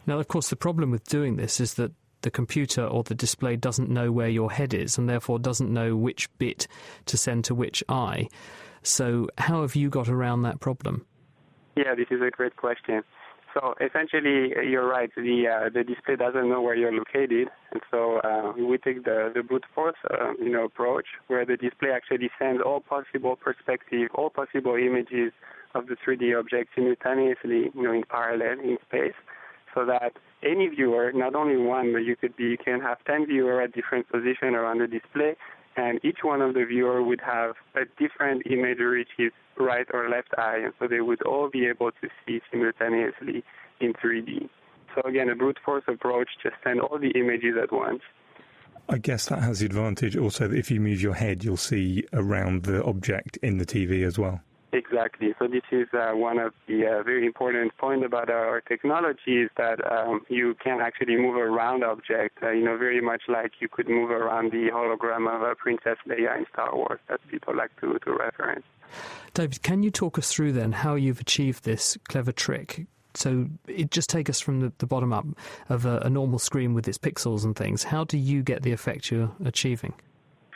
[0.07, 1.91] Now, of course, the problem with doing this is that
[2.27, 5.95] the computer or the display doesn't know where your head is and therefore doesn't know
[5.95, 6.67] which bit
[7.05, 8.27] to send to which eye.
[8.83, 11.07] So, how have you got around that problem?
[11.77, 13.05] Yeah, this is a great question.
[13.55, 15.09] So essentially, you're right.
[15.15, 19.31] The uh, the display doesn't know where you're located, and so uh, we take the
[19.33, 24.09] the brute force, uh, you know, approach where the display actually sends all possible perspective,
[24.15, 25.33] all possible images
[25.75, 29.19] of the 3D object simultaneously, you know, in parallel in space
[29.77, 33.27] so that any viewer, not only one, but you could be, you can have 10
[33.27, 35.37] viewers at different positions around the display,
[35.77, 40.09] and each one of the viewer would have a different image reach his right or
[40.09, 43.45] left eye, and so they would all be able to see simultaneously
[43.81, 44.49] in 3D.
[44.95, 48.01] So again, a brute force approach, just send all the images at once.
[48.89, 52.05] I guess that has the advantage also that if you move your head, you'll see
[52.15, 54.41] around the object in the TV as well.
[54.77, 55.35] Exactly.
[55.39, 59.51] So this is uh, one of the uh, very important points about our technology is
[59.57, 62.37] that um, you can actually move around objects.
[62.43, 65.97] Uh, you know, very much like you could move around the hologram of uh, Princess
[66.07, 68.67] Leia in Star Wars, that people like to, to reference.
[69.33, 72.87] David, can you talk us through then how you've achieved this clever trick?
[73.15, 75.25] So it just take us from the, the bottom up
[75.71, 77.83] of a, a normal screen with its pixels and things.
[77.85, 79.95] How do you get the effect you're achieving?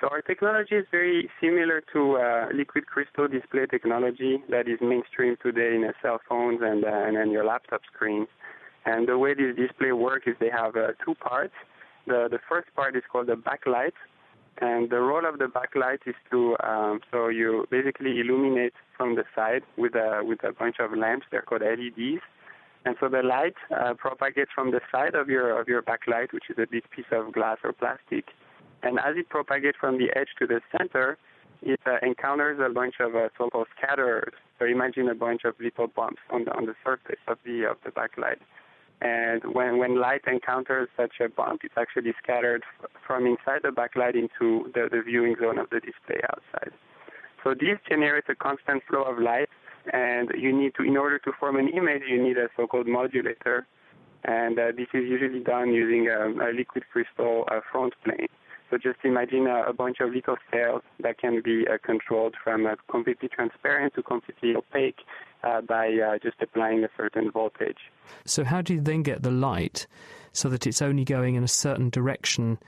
[0.00, 5.36] So our technology is very similar to uh, liquid crystal display technology that is mainstream
[5.42, 8.28] today in cell phones and, uh, and in your laptop screens.
[8.86, 11.52] And the way these display work is they have uh, two parts.
[12.06, 13.92] The, the first part is called the backlight,
[14.62, 19.24] and the role of the backlight is to um, so you basically illuminate from the
[19.34, 21.26] side with a with a bunch of lamps.
[21.30, 22.22] They're called LEDs,
[22.86, 26.44] and so the light uh, propagates from the side of your of your backlight, which
[26.48, 28.24] is a big piece of glass or plastic,
[28.82, 31.18] and as it propagates from the edge to the center,
[31.62, 34.32] it uh, encounters a bunch of uh, so-called scatterers.
[34.58, 37.76] So imagine a bunch of little bumps on the on the surface of the of
[37.84, 38.40] the backlight.
[39.02, 43.70] And when when light encounters such a bump, it's actually scattered f- from inside the
[43.70, 46.72] backlight into the, the viewing zone of the display outside.
[47.42, 49.48] So this generates a constant flow of light,
[49.92, 53.66] and you need to, in order to form an image, you need a so-called modulator,
[54.24, 58.28] and uh, this is usually done using a, a liquid crystal uh, front plane.
[58.70, 62.66] So just imagine a, a bunch of little cells that can be uh, controlled from
[62.66, 65.00] uh, completely transparent to completely opaque
[65.42, 67.78] uh, by uh, just applying a certain voltage.
[68.24, 69.86] So how do you then get the light
[70.32, 72.58] so that it's only going in a certain direction?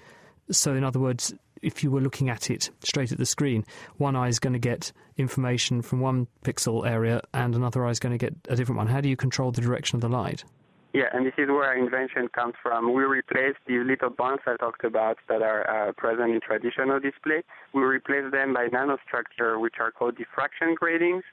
[0.50, 3.64] So in other words, if you were looking at it straight at the screen,
[3.96, 8.00] one eye is going to get information from one pixel area and another eye is
[8.00, 8.88] going to get a different one.
[8.88, 10.44] How do you control the direction of the light?
[10.92, 12.92] Yeah, and this is where our invention comes from.
[12.92, 17.42] We replace these little bonds I talked about that are uh, present in traditional display.
[17.72, 21.24] We replace them by nanostructure, which are called diffraction gratings,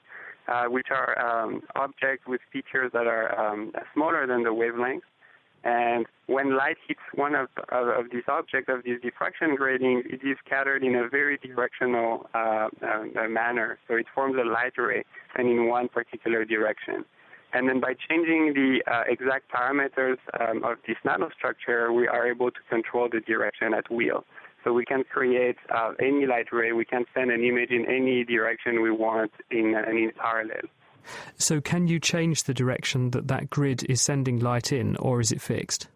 [0.48, 5.04] uh, which are um, objects with features that are um, smaller than the wavelength.
[5.66, 10.26] And when light hits one of, of, of these objects, of these diffraction gratings, it
[10.26, 13.78] is scattered in a very directional uh, uh, manner.
[13.90, 15.04] So it forms a light ray
[15.36, 17.04] and in one particular direction.
[17.54, 22.52] And then by changing the uh, exact parameters um, of this nanostructure, we are able
[22.52, 24.24] to control the direction at will.
[24.64, 28.24] So we can create uh, any light ray, we can send an image in any
[28.24, 30.62] direction we want in, uh, in parallel.
[31.38, 35.32] So can you change the direction that that grid is sending light in, or is
[35.32, 35.88] it fixed?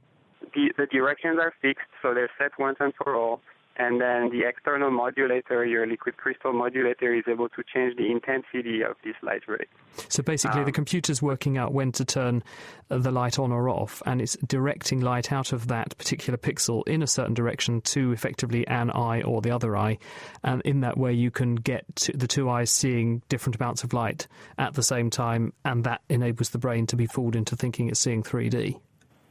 [0.55, 3.41] The, the directions are fixed, so they're set once and for all
[3.75, 8.83] and then the external modulator, your liquid crystal modulator, is able to change the intensity
[8.83, 9.65] of this light ray.
[10.09, 12.43] So basically, um, the computer's working out when to turn
[12.91, 16.88] uh, the light on or off, and it's directing light out of that particular pixel
[16.88, 19.97] in a certain direction to effectively an eye or the other eye,
[20.43, 24.27] and in that way, you can get the two eyes seeing different amounts of light
[24.57, 27.99] at the same time, and that enables the brain to be fooled into thinking it's
[27.99, 28.79] seeing 3D.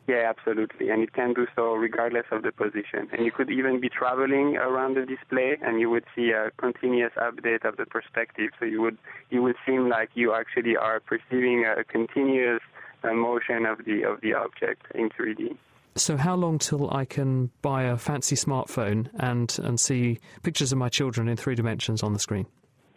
[0.09, 0.91] Yeah, absolutely.
[0.91, 3.09] And it can do so regardless of the position.
[3.13, 7.13] And you could even be traveling around the display and you would see a continuous
[7.17, 8.51] update of the perspective.
[8.59, 8.99] So you would
[9.31, 12.63] you would seem like you actually are perceiving a continuous
[13.05, 15.57] uh, motion of the of the object in 3D.
[15.95, 20.79] So how long till I can buy a fancy smartphone and and see pictures of
[20.79, 22.47] my children in three dimensions on the screen?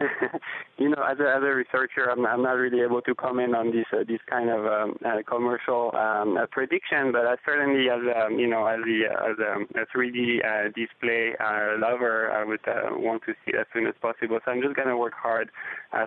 [0.78, 3.70] you know, as a, as a researcher, I'm, I'm not really able to comment on
[3.70, 8.00] this uh, this kind of um, uh, commercial um, uh, prediction, but I certainly, as
[8.14, 12.60] um, you know, as the as a, a 3D uh, display uh, lover, I would
[12.68, 14.38] uh, want to see it as soon as possible.
[14.44, 15.50] So I'm just going to work hard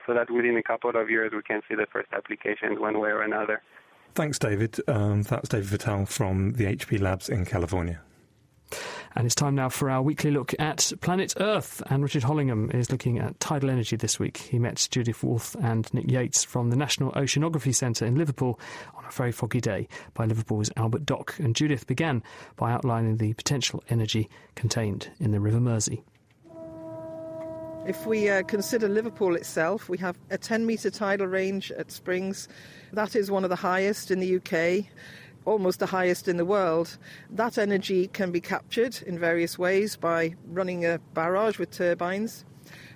[0.05, 3.09] so that within a couple of years we can see the first applications one way
[3.09, 3.61] or another.
[4.13, 4.79] Thanks, David.
[4.87, 8.01] Um, that's David Fattal from the HP Labs in California.
[9.15, 11.81] And it's time now for our weekly look at planet Earth.
[11.89, 14.37] And Richard Hollingham is looking at tidal energy this week.
[14.37, 18.59] He met Judith Wolf and Nick Yates from the National Oceanography Centre in Liverpool
[18.95, 21.35] on a very foggy day by Liverpool's Albert Dock.
[21.39, 22.23] And Judith began
[22.55, 26.03] by outlining the potential energy contained in the River Mersey.
[27.87, 32.47] If we uh, consider Liverpool itself, we have a 10 metre tidal range at Springs.
[32.93, 34.85] That is one of the highest in the UK
[35.45, 36.97] almost the highest in the world.
[37.29, 42.45] That energy can be captured in various ways by running a barrage with turbines.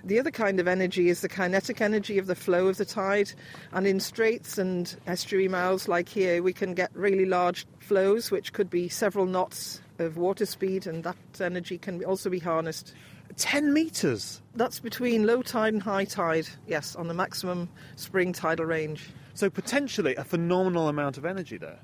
[0.04, 3.32] The other kind of energy is the kinetic energy of the flow of the tide.
[3.72, 8.52] And in straits and estuary mouths like here, we can get really large flows, which
[8.52, 12.94] could be several knots of water speed, and that energy can also be harnessed.
[13.36, 14.42] 10 metres?
[14.54, 19.08] That's between low tide and high tide, yes, on the maximum spring tidal range.
[19.34, 21.78] So potentially a phenomenal amount of energy there.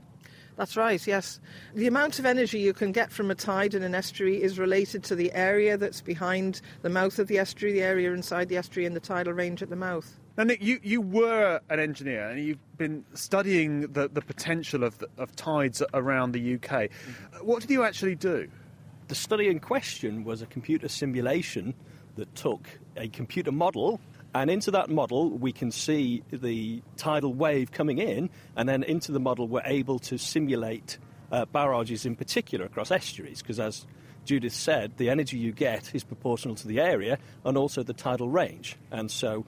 [0.60, 1.40] That's right, yes.
[1.74, 5.02] The amount of energy you can get from a tide in an estuary is related
[5.04, 8.84] to the area that's behind the mouth of the estuary, the area inside the estuary,
[8.84, 10.20] and the tidal range at the mouth.
[10.36, 14.98] Now, Nick, you, you were an engineer and you've been studying the, the potential of,
[14.98, 16.90] the, of tides around the UK.
[16.90, 17.46] Mm-hmm.
[17.46, 18.46] What did you actually do?
[19.08, 21.72] The study in question was a computer simulation
[22.16, 22.68] that took
[22.98, 23.98] a computer model
[24.34, 29.12] and into that model, we can see the tidal wave coming in, and then into
[29.12, 30.98] the model, we're able to simulate
[31.32, 33.86] uh, barrages in particular across estuaries, because as
[34.24, 38.28] Judith said, the energy you get is proportional to the area and also the tidal
[38.28, 38.76] range.
[38.90, 39.46] And so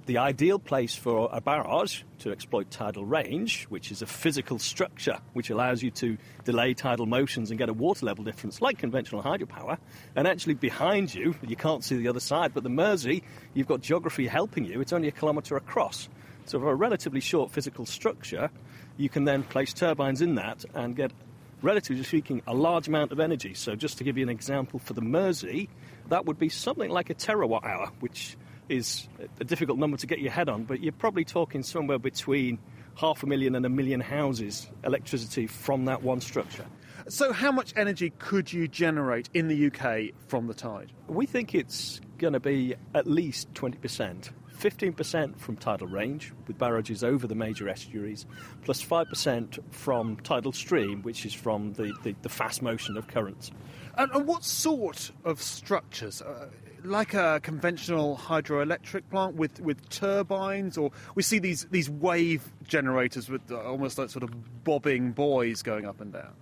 [0.00, 5.18] the ideal place for a barrage to exploit tidal range, which is a physical structure
[5.34, 9.22] which allows you to delay tidal motions and get a water level difference like conventional
[9.22, 9.76] hydropower.
[10.16, 13.82] And actually, behind you, you can't see the other side, but the Mersey, you've got
[13.82, 14.80] geography helping you.
[14.80, 16.08] It's only a kilometre across.
[16.46, 18.50] So, for a relatively short physical structure,
[18.96, 21.12] you can then place turbines in that and get,
[21.60, 23.52] relatively speaking, a large amount of energy.
[23.52, 25.68] So, just to give you an example for the Mersey,
[26.08, 28.38] that would be something like a terawatt hour, which
[28.72, 29.08] is
[29.38, 32.58] a difficult number to get your head on, but you're probably talking somewhere between
[32.96, 36.66] half a million and a million houses electricity from that one structure.
[37.08, 40.92] So, how much energy could you generate in the UK from the tide?
[41.08, 44.30] We think it's going to be at least 20%.
[44.58, 48.26] 15% from tidal range, with barrages over the major estuaries,
[48.62, 53.50] plus 5% from tidal stream, which is from the, the, the fast motion of currents.
[53.98, 56.22] And, and, what sort of structures?
[56.22, 56.46] Uh,
[56.84, 63.28] like a conventional hydroelectric plant with, with turbines, or we see these, these wave generators
[63.28, 66.32] with uh, almost like sort of bobbing buoys going up and down.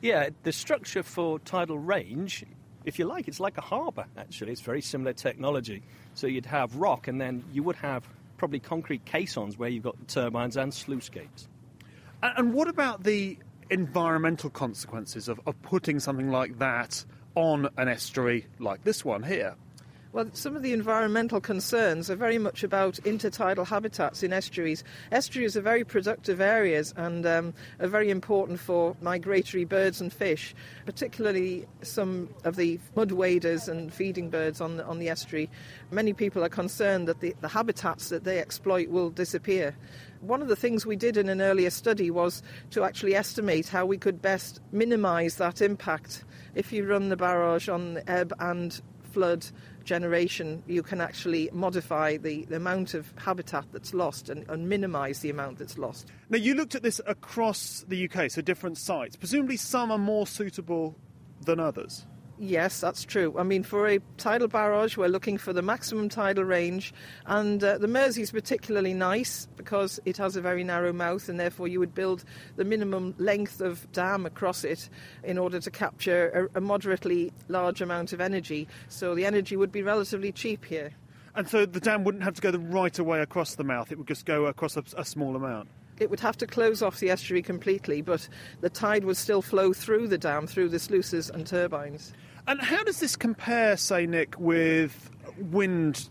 [0.00, 2.44] Yeah, the structure for tidal range,
[2.84, 4.52] if you like, it's like a harbour, actually.
[4.52, 5.82] It's very similar technology.
[6.14, 9.96] So you'd have rock, and then you would have probably concrete caissons where you've got
[10.08, 11.48] turbines and sluice gates.
[12.22, 13.38] And what about the
[13.70, 19.54] environmental consequences of, of putting something like that on an estuary like this one here?
[20.16, 24.82] Well, some of the environmental concerns are very much about intertidal habitats in estuaries.
[25.12, 30.54] Estuaries are very productive areas and um, are very important for migratory birds and fish,
[30.86, 35.50] particularly some of the mud waders and feeding birds on the, on the estuary.
[35.90, 39.76] Many people are concerned that the, the habitats that they exploit will disappear.
[40.22, 43.84] One of the things we did in an earlier study was to actually estimate how
[43.84, 46.24] we could best minimise that impact.
[46.54, 48.80] If you run the barrage on ebb and
[49.16, 49.46] flood
[49.86, 55.20] generation, you can actually modify the, the amount of habitat that's lost and, and minimise
[55.20, 56.08] the amount that's lost.
[56.28, 59.16] Now, you looked at this across the UK, so different sites.
[59.16, 60.94] Presumably, some are more suitable
[61.44, 62.04] than others.
[62.38, 63.34] Yes, that's true.
[63.38, 66.92] I mean, for a tidal barrage, we're looking for the maximum tidal range,
[67.24, 71.40] and uh, the Mersey is particularly nice because it has a very narrow mouth, and
[71.40, 72.24] therefore you would build
[72.56, 74.90] the minimum length of dam across it
[75.24, 78.68] in order to capture a, a moderately large amount of energy.
[78.88, 80.92] So the energy would be relatively cheap here.
[81.34, 83.96] And so the dam wouldn't have to go the right away across the mouth; it
[83.96, 85.68] would just go across a, a small amount
[85.98, 88.28] it would have to close off the estuary completely, but
[88.60, 92.12] the tide would still flow through the dam, through the sluices and turbines.
[92.46, 96.08] And how does this compare, say, Nick, with wind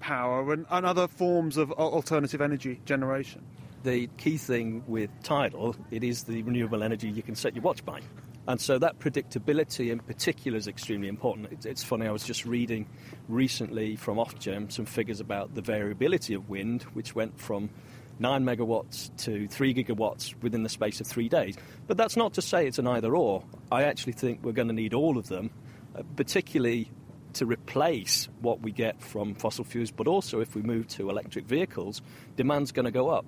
[0.00, 3.44] power and, and other forms of alternative energy generation?
[3.84, 7.84] The key thing with tidal, it is the renewable energy you can set your watch
[7.84, 8.00] by.
[8.48, 11.66] And so that predictability in particular is extremely important.
[11.66, 12.88] It's funny, I was just reading
[13.28, 17.68] recently from Ofgem some figures about the variability of wind, which went from
[18.18, 21.56] 9 megawatts to 3 gigawatts within the space of three days.
[21.86, 23.44] But that's not to say it's an either or.
[23.70, 25.50] I actually think we're going to need all of them
[25.98, 26.90] uh, particularly
[27.34, 31.46] to replace what we get from fossil fuels, but also if we move to electric
[31.46, 32.02] vehicles,
[32.36, 33.24] demand's going to go up.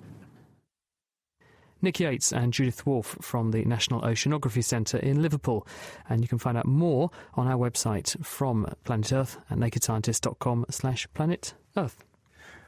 [1.81, 5.65] Nick Yates and Judith Wolf from the National Oceanography Centre in Liverpool.
[6.07, 11.07] And you can find out more on our website from Planet Earth at nakedscientist.com slash
[11.15, 12.05] planet Earth.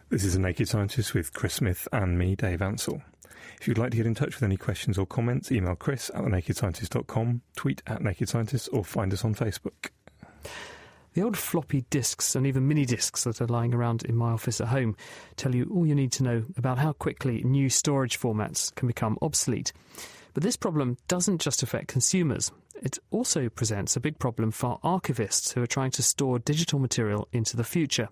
[0.09, 3.01] This is a Naked Scientist with Chris Smith and me, Dave Ansell.
[3.59, 6.21] If you'd like to get in touch with any questions or comments, email chris at
[6.21, 9.89] thenakedscientist.com, tweet at Naked Scientist, or find us on Facebook.
[11.13, 14.59] The old floppy disks and even mini disks that are lying around in my office
[14.59, 14.95] at home
[15.35, 19.17] tell you all you need to know about how quickly new storage formats can become
[19.21, 19.73] obsolete.
[20.33, 22.51] But this problem doesn't just affect consumers.
[22.81, 27.27] It also presents a big problem for archivists who are trying to store digital material
[27.31, 28.09] into the future.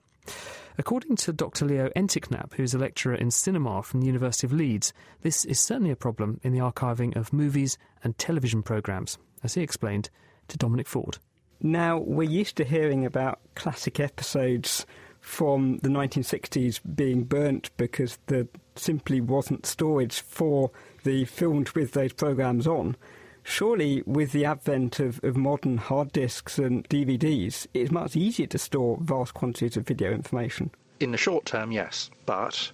[0.78, 1.66] According to Dr.
[1.66, 5.92] Leo Enticknap, who's a lecturer in cinema from the University of Leeds, this is certainly
[5.92, 10.10] a problem in the archiving of movies and television programmes, as he explained
[10.48, 11.18] to Dominic Ford.
[11.62, 14.86] Now, we're used to hearing about classic episodes
[15.20, 20.72] from the 1960s being burnt because there simply wasn't storage for
[21.04, 22.96] the filmed with those programmes on
[23.44, 28.58] surely with the advent of, of modern hard disks and DVDs, it's much easier to
[28.58, 30.72] store vast quantities of video information.
[31.00, 32.72] In the short term, yes, but,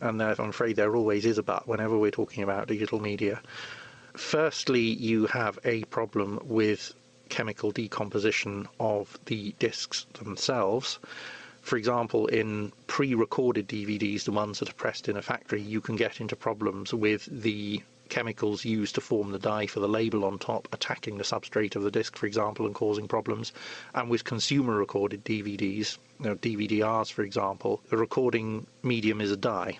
[0.00, 3.40] and I'm afraid there always is a but whenever we're talking about digital media.
[4.14, 6.92] Firstly, you have a problem with
[7.30, 10.98] chemical decomposition of the discs themselves.
[11.62, 15.80] For example, in pre recorded DVDs, the ones that are pressed in a factory, you
[15.80, 20.24] can get into problems with the chemicals used to form the dye for the label
[20.24, 23.52] on top attacking the substrate of the disc, for example, and causing problems.
[23.94, 29.78] And with consumer recorded DVDs, know, DVDRs, for example, the recording medium is a dye,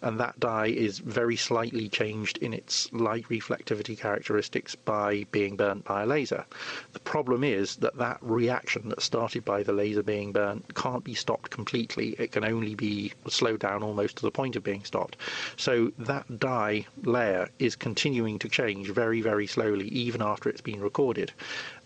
[0.00, 5.84] and that dye is very slightly changed in its light reflectivity characteristics by being burnt
[5.84, 6.44] by a laser.
[6.92, 11.14] The problem is that that reaction that started by the laser being burnt can't be
[11.14, 12.16] stopped completely.
[12.18, 15.16] It can only be slowed down almost to the point of being stopped.
[15.56, 20.80] So that dye layer is continuing to change very, very slowly, even after it's been
[20.80, 21.32] recorded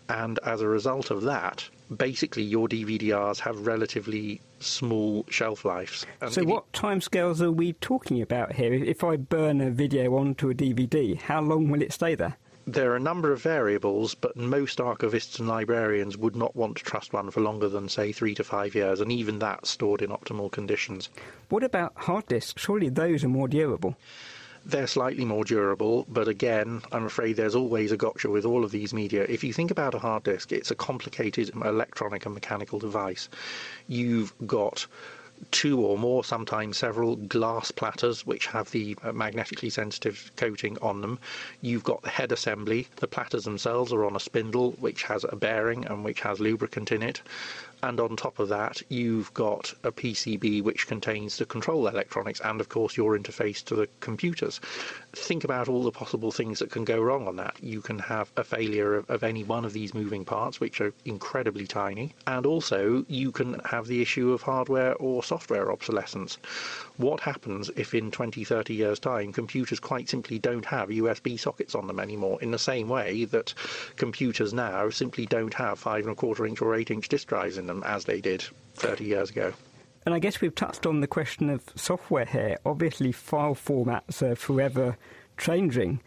[0.09, 6.05] and as a result of that, basically your DVDRs have relatively small shelf lives.
[6.21, 8.73] And so, what timescales are we talking about here?
[8.73, 12.37] If I burn a video onto a DVD, how long will it stay there?
[12.69, 16.83] There are a number of variables, but most archivists and librarians would not want to
[16.83, 20.09] trust one for longer than, say, three to five years, and even that stored in
[20.09, 21.09] optimal conditions.
[21.47, 22.61] What about hard disks?
[22.61, 23.95] Surely those are more durable.
[24.67, 28.71] They're slightly more durable, but again, I'm afraid there's always a gotcha with all of
[28.71, 29.25] these media.
[29.29, 33.29] If you think about a hard disk, it's a complicated electronic and mechanical device.
[33.87, 34.85] You've got
[35.51, 40.99] two or more, sometimes several glass platters which have the uh, magnetically sensitive coating on
[40.99, 41.19] them.
[41.61, 42.87] You've got the head assembly.
[42.97, 46.91] The platters themselves are on a spindle which has a bearing and which has lubricant
[46.91, 47.21] in it.
[47.83, 52.59] And on top of that, you've got a PCB which contains the control electronics and,
[52.59, 54.59] of course, your interface to the computers.
[55.13, 57.55] Think about all the possible things that can go wrong on that.
[57.61, 60.93] You can have a failure of, of any one of these moving parts, which are
[61.05, 66.37] incredibly tiny, and also you can have the issue of hardware or software obsolescence.
[66.97, 71.75] What happens if in 20, 30 years' time computers quite simply don't have USB sockets
[71.75, 73.53] on them anymore, in the same way that
[73.97, 77.57] computers now simply don't have five and a quarter inch or eight inch disk drives
[77.57, 78.43] in them as they did
[78.75, 79.53] 30 years ago?
[80.05, 82.57] And I guess we've touched on the question of software here.
[82.65, 84.97] Obviously, file formats are forever
[85.37, 86.01] changing.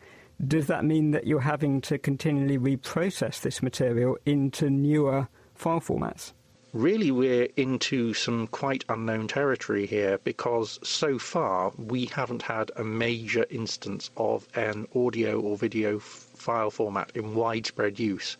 [0.46, 6.32] Does that mean that you're having to continually reprocess this material into newer file formats?
[6.72, 12.84] really we're into some quite unknown territory here because so far we haven't had a
[12.84, 18.36] major instance of an audio or video file format in widespread use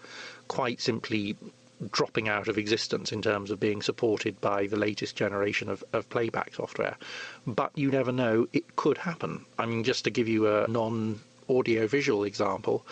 [0.47, 1.37] quite simply
[1.91, 6.09] dropping out of existence in terms of being supported by the latest generation of, of
[6.11, 6.97] playback software.
[7.47, 9.45] But you never know, it could happen.
[9.59, 12.87] I mean, just to give you a non audio visual example,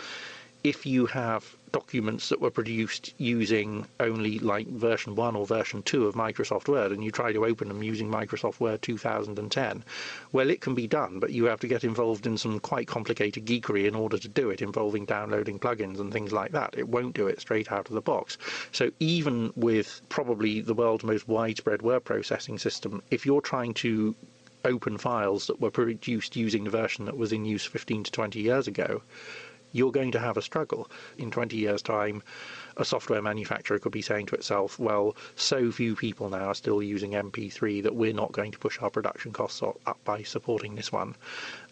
[0.64, 6.06] if you have documents that were produced using only like version 1 or version 2
[6.06, 9.84] of Microsoft Word and you try to open them using Microsoft Word 2010,
[10.32, 13.46] well, it can be done, but you have to get involved in some quite complicated
[13.46, 16.74] geekery in order to do it, involving downloading plugins and things like that.
[16.76, 18.38] It won't do it straight out of the box.
[18.72, 24.14] So even with probably the world's most widespread word processing system, if you're trying to
[24.64, 28.40] open files that were produced using the version that was in use 15 to 20
[28.40, 29.02] years ago,
[29.72, 30.90] you're going to have a struggle.
[31.16, 32.22] In 20 years' time,
[32.76, 36.82] a software manufacturer could be saying to itself, well, so few people now are still
[36.82, 40.92] using MP3 that we're not going to push our production costs up by supporting this
[40.92, 41.14] one.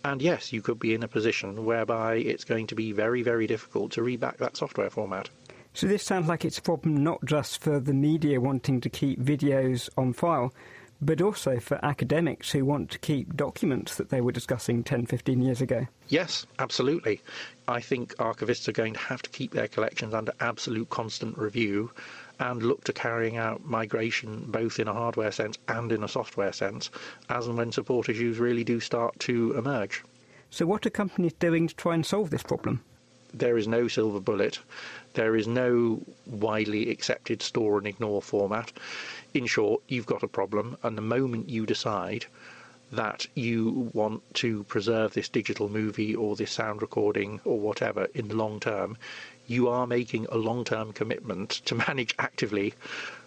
[0.04, 3.46] And yes, you could be in a position whereby it's going to be very, very
[3.46, 5.30] difficult to reback that software format.
[5.74, 9.20] So this sounds like it's a problem not just for the media wanting to keep
[9.20, 10.54] videos on file,
[11.00, 15.42] but also for academics who want to keep documents that they were discussing 10, 15
[15.42, 15.86] years ago.
[16.08, 17.20] Yes, absolutely.
[17.68, 21.90] I think archivists are going to have to keep their collections under absolute constant review
[22.38, 26.52] and look to carrying out migration both in a hardware sense and in a software
[26.52, 26.90] sense
[27.28, 30.02] as and when support issues really do start to emerge.
[30.50, 32.82] So, what are companies doing to try and solve this problem?
[33.34, 34.60] There is no silver bullet.
[35.14, 38.72] There is no widely accepted store and ignore format.
[39.36, 42.24] In short, you've got a problem, and the moment you decide
[42.90, 48.28] that you want to preserve this digital movie or this sound recording or whatever in
[48.28, 48.96] the long term,
[49.46, 52.72] you are making a long term commitment to manage actively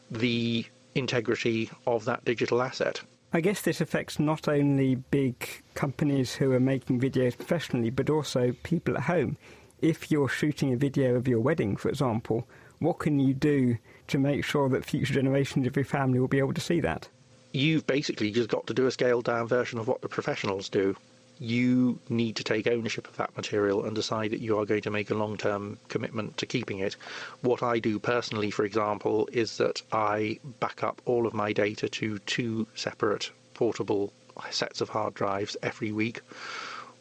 [0.10, 3.02] the integrity of that digital asset.
[3.32, 8.56] I guess this affects not only big companies who are making videos professionally, but also
[8.64, 9.38] people at home.
[9.80, 12.48] If you're shooting a video of your wedding, for example,
[12.80, 13.78] what can you do
[14.10, 17.08] to make sure that future generations of your family will be able to see that?
[17.52, 20.96] you've basically just got to do a scaled down version of what the professionals do.
[21.40, 24.92] You need to take ownership of that material and decide that you are going to
[24.92, 26.98] make a long term commitment to keeping it.
[27.42, 31.88] What I do personally, for example, is that I back up all of my data
[31.88, 34.12] to two separate portable
[34.52, 36.22] sets of hard drives every week.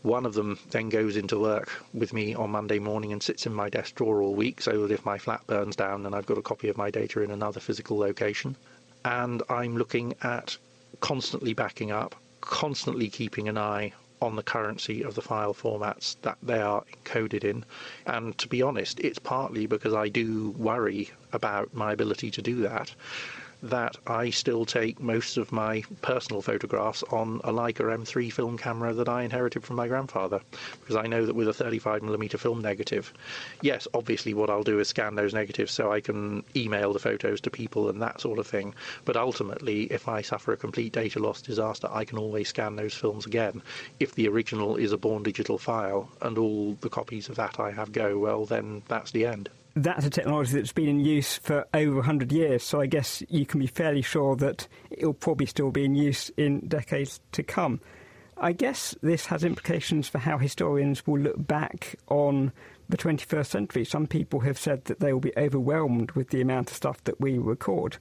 [0.03, 3.53] One of them then goes into work with me on Monday morning and sits in
[3.53, 6.39] my desk drawer all week so that if my flat burns down, then I've got
[6.39, 8.55] a copy of my data in another physical location
[9.05, 10.57] and I'm looking at
[11.01, 13.93] constantly backing up, constantly keeping an eye
[14.23, 17.65] on the currency of the file formats that they are encoded in.
[18.07, 22.57] And to be honest, it's partly because I do worry about my ability to do
[22.63, 22.95] that
[23.63, 28.93] that I still take most of my personal photographs on a Leica M3 film camera
[28.95, 30.41] that I inherited from my grandfather,
[30.81, 33.13] because I know that with a 35mm film negative,
[33.61, 37.41] yes, obviously what I'll do is scan those negatives so I can email the photos
[37.43, 38.75] to people and that sort of thing.
[39.05, 42.95] But ultimately, if I suffer a complete data loss disaster, I can always scan those
[42.95, 43.63] films again.
[43.99, 47.73] If the original is a born digital file and all the copies of that I
[47.73, 49.49] have go, well, then that's the end
[49.83, 53.47] that's a technology that's been in use for over 100 years, so I guess you
[53.47, 57.81] can be fairly sure that it'll probably still be in use in decades to come.
[58.37, 62.53] I guess this has implications for how historians will look back on
[62.89, 63.85] the 21st century.
[63.85, 67.21] Some people have said that they will be overwhelmed with the amount of stuff that
[67.21, 67.99] we record,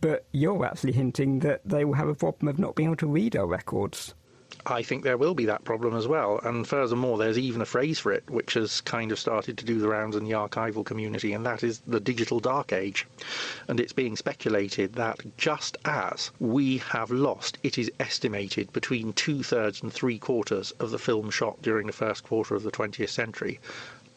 [0.00, 3.06] but you're actually hinting that they will have a problem of not being able to
[3.06, 4.14] read our records.
[4.70, 6.40] I think there will be that problem as well.
[6.44, 9.78] And furthermore, there's even a phrase for it which has kind of started to do
[9.78, 13.06] the rounds in the archival community, and that is the digital dark age.
[13.66, 19.42] And it's being speculated that just as we have lost, it is estimated, between two
[19.42, 23.08] thirds and three quarters of the film shot during the first quarter of the 20th
[23.08, 23.60] century,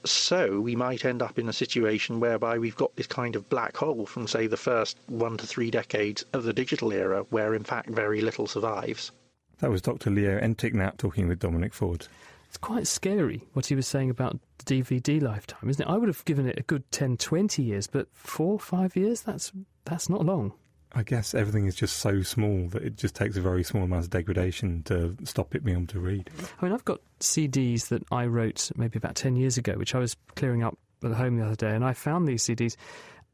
[0.03, 3.77] so we might end up in a situation whereby we've got this kind of black
[3.77, 7.63] hole from, say, the first one to three decades of the digital era, where in
[7.63, 9.11] fact very little survives.
[9.61, 10.09] That was Dr.
[10.09, 12.07] Leo Enticknap talking with Dominic Ford.
[12.47, 15.89] It's quite scary what he was saying about the DVD lifetime, isn't it?
[15.89, 19.51] I would have given it a good 10, 20 years, but four, five years, that's,
[19.85, 20.53] that's not long.
[20.93, 24.03] I guess everything is just so small that it just takes a very small amount
[24.03, 26.31] of degradation to stop it being able to read.
[26.59, 29.99] I mean, I've got CDs that I wrote maybe about 10 years ago, which I
[29.99, 32.75] was clearing up at home the other day, and I found these CDs,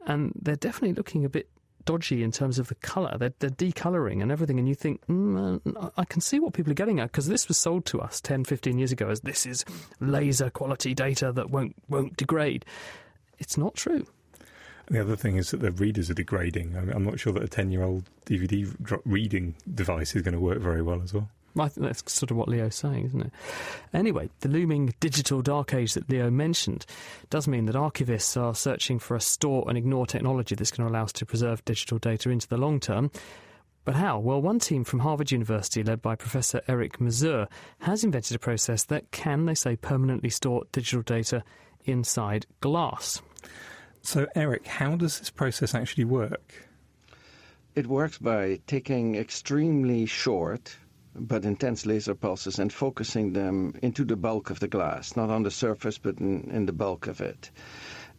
[0.05, 1.49] and they're definitely looking a bit
[1.88, 3.18] dodgy in terms of the colour.
[3.18, 6.72] They're, they're decolouring and everything, and you think, mm, uh, I can see what people
[6.72, 9.46] are getting at, because this was sold to us 10, 15 years ago as this
[9.46, 9.66] is
[10.00, 12.66] laser quality data that won't, won't degrade.
[13.40, 14.06] It's not true.
[14.90, 16.76] The other thing is that the readers are degrading.
[16.76, 18.72] I'm not sure that a 10 year old DVD
[19.06, 21.30] reading device is going to work very well as well.
[21.58, 23.32] I think that's sort of what Leo's saying, isn't it?
[23.93, 26.86] Anyway, the looming digital dark age that Leo mentioned
[27.30, 30.93] does mean that archivists are searching for a store and ignore technology that's going to
[30.93, 33.12] allow us to preserve digital data into the long term.
[33.86, 34.20] But how?
[34.20, 37.48] Well, one team from Harvard University, led by Professor Eric Mazur,
[37.80, 41.41] has invented a process that can, they say, permanently store digital data
[41.86, 43.22] inside glass.
[44.02, 46.68] So, Eric, how does this process actually work?
[47.76, 50.76] It works by taking extremely short
[51.18, 55.43] but intense laser pulses and focusing them into the bulk of the glass, not on
[55.43, 57.49] the surface, but in, in the bulk of it.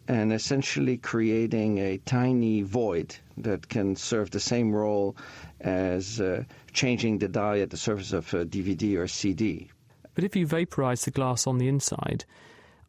[0.08, 5.16] And essentially creating a tiny void that can serve the same role
[5.60, 9.70] as uh, changing the dye at the surface of a DVD or CD.
[10.14, 12.24] But if you vaporize the glass on the inside,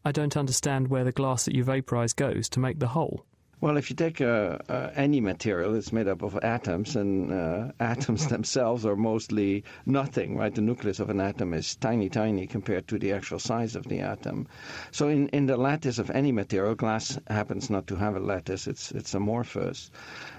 [0.06, 3.26] I don't understand where the glass that you vaporize goes to make the hole.
[3.62, 7.74] Well, if you take uh, uh, any material, it's made up of atoms, and uh,
[7.82, 10.56] atoms themselves are mostly nothing, right?
[10.56, 14.00] The nucleus of an atom is tiny, tiny compared to the actual size of the
[14.00, 14.48] atom.
[14.92, 18.66] So, in, in the lattice of any material, glass happens not to have a lattice,
[18.66, 19.92] it's, it's amorphous.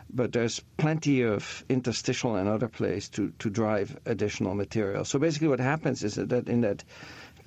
[0.08, 5.04] But there's plenty of interstitial and other place to, to drive additional material.
[5.04, 6.84] So, basically, what happens is that in that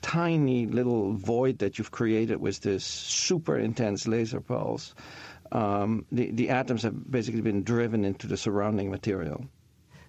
[0.04, 4.94] tiny little void that you've created with this super intense laser pulse,
[5.54, 9.46] um, the, the atoms have basically been driven into the surrounding material.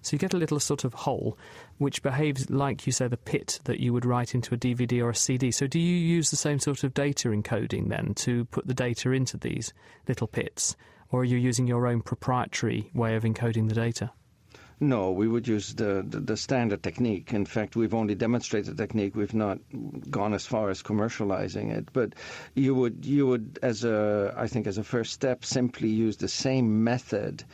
[0.02, 1.38] So you get a little sort of hole
[1.78, 5.10] which behaves like, you say, the pit that you would write into a DVD or
[5.10, 5.50] a CD.
[5.50, 9.12] So do you use the same sort of data encoding then to put the data
[9.12, 9.72] into these
[10.06, 10.76] little pits?
[11.10, 14.10] Or are you using your own proprietary way of encoding the data?
[14.86, 17.32] No, we would use the, the, the, standard technique.
[17.32, 19.16] In fact, we've only demonstrated the technique.
[19.16, 19.58] We've not
[20.10, 21.88] gone as far as commercializing it.
[21.94, 22.14] But
[22.54, 26.28] you would you would as a I think as a first step simply use the
[26.28, 27.44] same method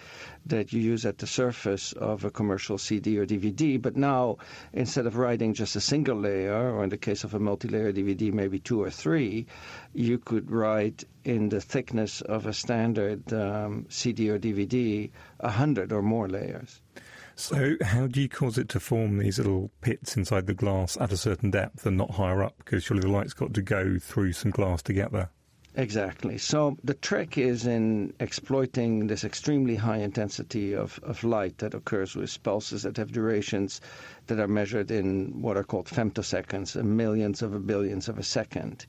[0.47, 3.81] that you use at the surface of a commercial CD or DVD.
[3.81, 4.39] But now
[4.72, 8.33] instead of writing just a single layer, or in the case of a multi-layer DVD,
[8.33, 9.47] maybe two or three,
[9.95, 15.93] you could write in the thickness of a standard um, CD or DVD a hundred
[15.93, 16.81] or more layers.
[17.41, 21.11] So, how do you cause it to form these little pits inside the glass at
[21.11, 22.59] a certain depth and not higher up?
[22.59, 25.30] Because surely the light's got to go through some glass to get there.
[25.74, 26.36] Exactly.
[26.36, 32.14] So the trick is in exploiting this extremely high intensity of, of light that occurs
[32.14, 33.80] with pulses that have durations
[34.26, 38.84] that are measured in what are called femtoseconds, millions of a billions of a second.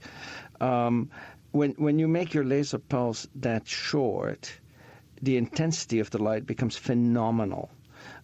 [0.60, 1.10] Um,
[1.52, 4.52] when, when you make your laser pulse that short,
[5.22, 7.72] the intensity of the light becomes phenomenal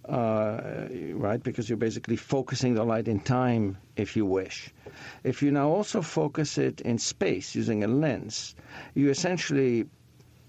[0.08, 1.42] uh, right?
[1.42, 4.74] Because you're basically focusing the light in time, if you wish.
[5.24, 8.56] If you now also focus it in space using a lens,
[8.96, 9.86] you essentially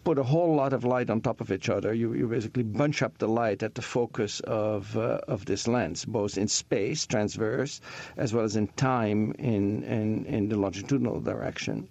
[0.04, 1.92] put a whole lot of light on top of each other.
[1.92, 6.04] You, you basically bunch up the light at the focus of uh, of this lens,
[6.04, 7.80] both in space, transverse,
[8.16, 11.88] as well as in time, in in, in the longitudinal direction.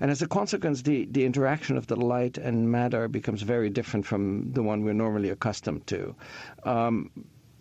[0.00, 4.06] And as a consequence, the, the interaction of the light and matter becomes very different
[4.06, 6.14] from the one we're normally accustomed to.
[6.64, 7.10] Um,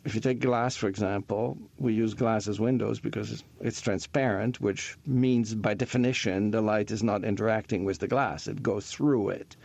[0.05, 4.97] if you take glass, for example, we use glass as windows because it's transparent, which
[5.05, 9.57] means by definition the light is not interacting with the glass, it goes through it.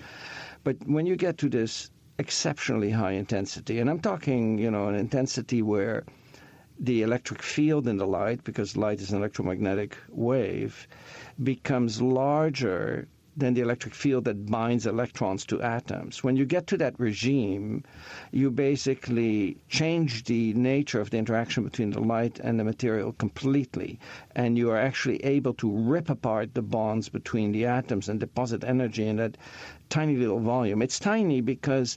[0.64, 4.96] But when you get to this exceptionally high intensity, and I'm talking, you know, an
[4.96, 6.04] intensity where
[6.82, 10.88] the electric field in the light, because light is an electromagnetic wave,
[11.42, 13.06] becomes larger
[13.36, 16.22] than the electric field that binds electrons to atoms.
[16.22, 17.82] When you get to that regime,
[18.30, 23.98] you basically change the nature of the interaction between the light and the material completely,
[24.34, 28.64] and you are actually able to rip apart the bonds between the atoms and deposit
[28.64, 29.38] energy in that
[29.88, 30.82] tiny little volume.
[30.82, 31.96] It's tiny because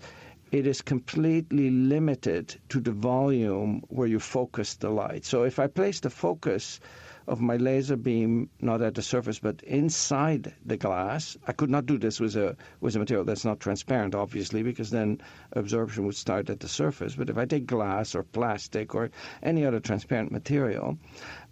[0.55, 5.25] it is completely limited to the volume where you focus the light.
[5.25, 6.79] So if I place the focus
[7.27, 11.35] of my laser beam not at the surface but inside the glass.
[11.47, 14.91] I could not do this with a with a material that's not transparent, obviously, because
[14.91, 15.19] then
[15.53, 17.15] absorption would start at the surface.
[17.15, 19.09] But if I take glass or plastic or
[19.41, 20.97] any other transparent material,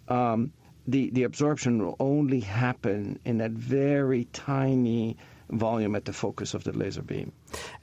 [0.08, 0.52] um,
[0.86, 5.16] the the absorption will only happen in that very tiny
[5.50, 7.32] volume at the focus of the laser beam.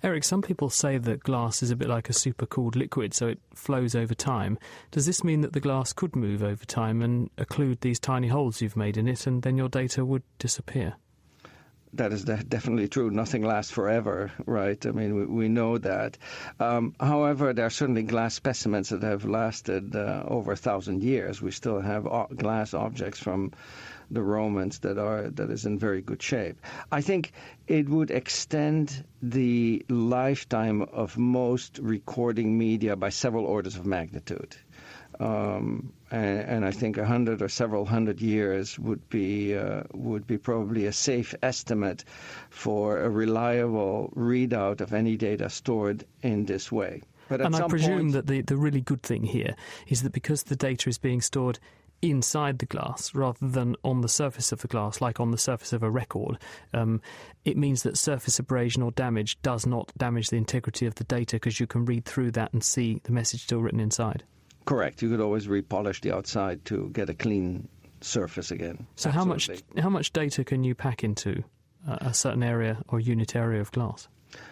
[0.03, 3.39] Eric, some people say that glass is a bit like a supercooled liquid, so it
[3.53, 4.57] flows over time.
[4.91, 8.61] Does this mean that the glass could move over time and occlude these tiny holes
[8.61, 10.95] you've made in it, and then your data would disappear?
[11.93, 13.09] that is definitely true.
[13.09, 14.83] Nothing lasts forever, right?
[14.85, 16.17] I mean, we, we know that.
[16.59, 21.41] Um, however, there are certainly glass specimens that have lasted uh, over a thousand years.
[21.41, 23.51] We still have glass objects from
[24.11, 26.57] the Romans that are that is in very good shape.
[26.91, 27.31] I think
[27.67, 34.55] it would extend the lifetime of most recording media by several orders of magnitude.
[35.19, 40.25] Um, and, and, I think a hundred or several hundred years would be uh, would
[40.25, 42.03] be probably a safe estimate
[42.49, 47.03] for a reliable readout of any data stored in this way.
[47.29, 49.55] But and I presume point, that the, the really good thing here
[49.87, 51.59] is that because the data is being stored
[52.01, 55.73] inside the glass rather than on the surface of the glass, like on the surface
[55.73, 56.37] of a record,
[56.73, 57.01] um,
[57.45, 61.35] it means that surface abrasion or damage does not damage the integrity of the data
[61.35, 64.23] because you can read through that and see the message still written inside.
[64.65, 65.01] Correct.
[65.01, 67.67] You could always repolish the outside to get a clean
[68.01, 68.85] surface again.
[68.95, 69.55] So, Absolutely.
[69.55, 71.43] how much how much data can you pack into
[71.87, 74.07] a certain area or unit area of glass?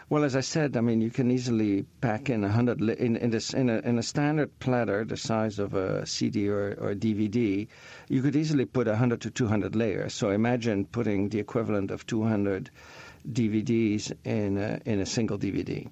[0.09, 3.29] Well, as I said, I mean, you can easily pack in a hundred in in,
[3.29, 6.95] this, in, a, in a standard platter the size of a CD or, or a
[6.95, 7.67] DVD.
[8.07, 10.13] You could easily put hundred to two hundred layers.
[10.13, 12.71] So imagine putting the equivalent of two hundred
[13.31, 15.89] DVDs in a, in a single DVD.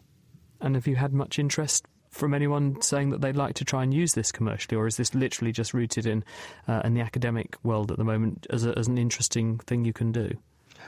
[0.61, 3.93] And have you had much interest from anyone saying that they'd like to try and
[3.93, 6.23] use this commercially, or is this literally just rooted in
[6.67, 9.93] uh, in the academic world at the moment as, a, as an interesting thing you
[9.93, 10.31] can do?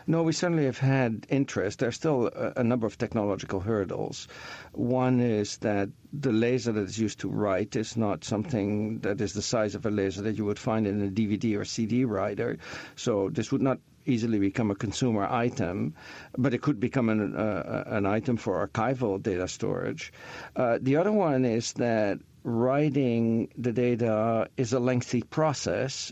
[0.07, 1.79] No, we certainly have had interest.
[1.79, 4.27] There's still a, a, number of technological hurdles.
[4.73, 9.33] One is that the laser that is used to write is not something that is
[9.33, 12.57] the size of a laser that you would find in a DVD or CD writer.
[12.95, 15.93] So this would not easily become a consumer item,
[16.37, 20.11] but it could become an, uh, an item for archival data storage.
[20.55, 26.11] Uh, the other one is that writing the data is a lengthy process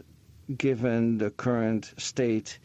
[0.55, 2.59] given the current state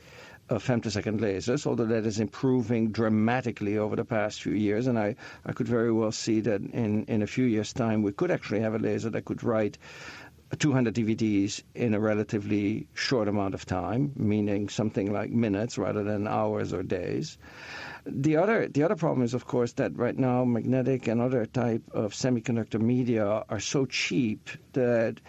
[0.52, 4.86] of femtosecond lasers, although that is improving dramatically over the past few years.
[4.86, 8.12] And I, I could very well see that in, in a few years' time we
[8.12, 9.78] could actually have a laser that could write
[10.58, 16.28] 200 DVDs in a relatively short amount of time, meaning something like minutes rather than
[16.28, 17.38] hours or days.
[18.04, 21.82] The other, the other problem is, of course, that right now magnetic and other type
[21.92, 25.20] of semiconductor media are so cheap that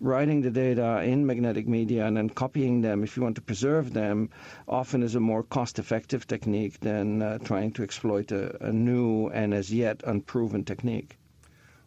[0.00, 3.92] writing the data in magnetic media and then copying them, if you want to preserve
[3.92, 4.30] them,
[4.66, 9.54] often is a more cost-effective technique than uh, trying to exploit a, a new and
[9.54, 11.18] as yet unproven technique.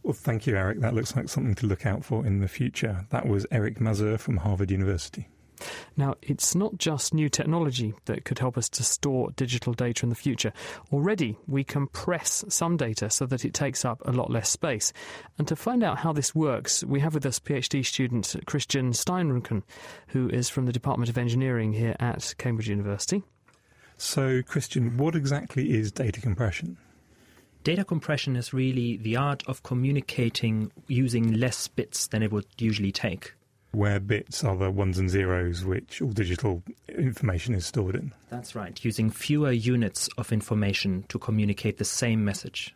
[0.03, 0.79] Well, thank you, Eric.
[0.79, 3.05] That looks like something to look out for in the future.
[3.11, 5.27] That was Eric Mazur from Harvard University.
[5.97, 10.09] Now, it's not just new technology that could help us to store digital data in
[10.09, 10.53] the future.
[10.91, 14.93] Already, we compress some data so that it takes up a lot less space.
[15.37, 19.63] And to find out how this works, we have with us PhD student Christian Steinrücken,
[20.07, 23.23] who is from the Department of Engineering here at Cambridge University.
[23.97, 26.77] So, Christian, what exactly is data compression?
[27.63, 32.91] Data compression is really the art of communicating using less bits than it would usually
[32.91, 33.35] take.
[33.71, 38.13] Where bits are the ones and zeros which all digital information is stored in.
[38.29, 42.75] That's right, using fewer units of information to communicate the same message.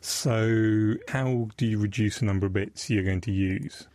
[0.00, 3.88] So, how do you reduce the number of bits you're going to use?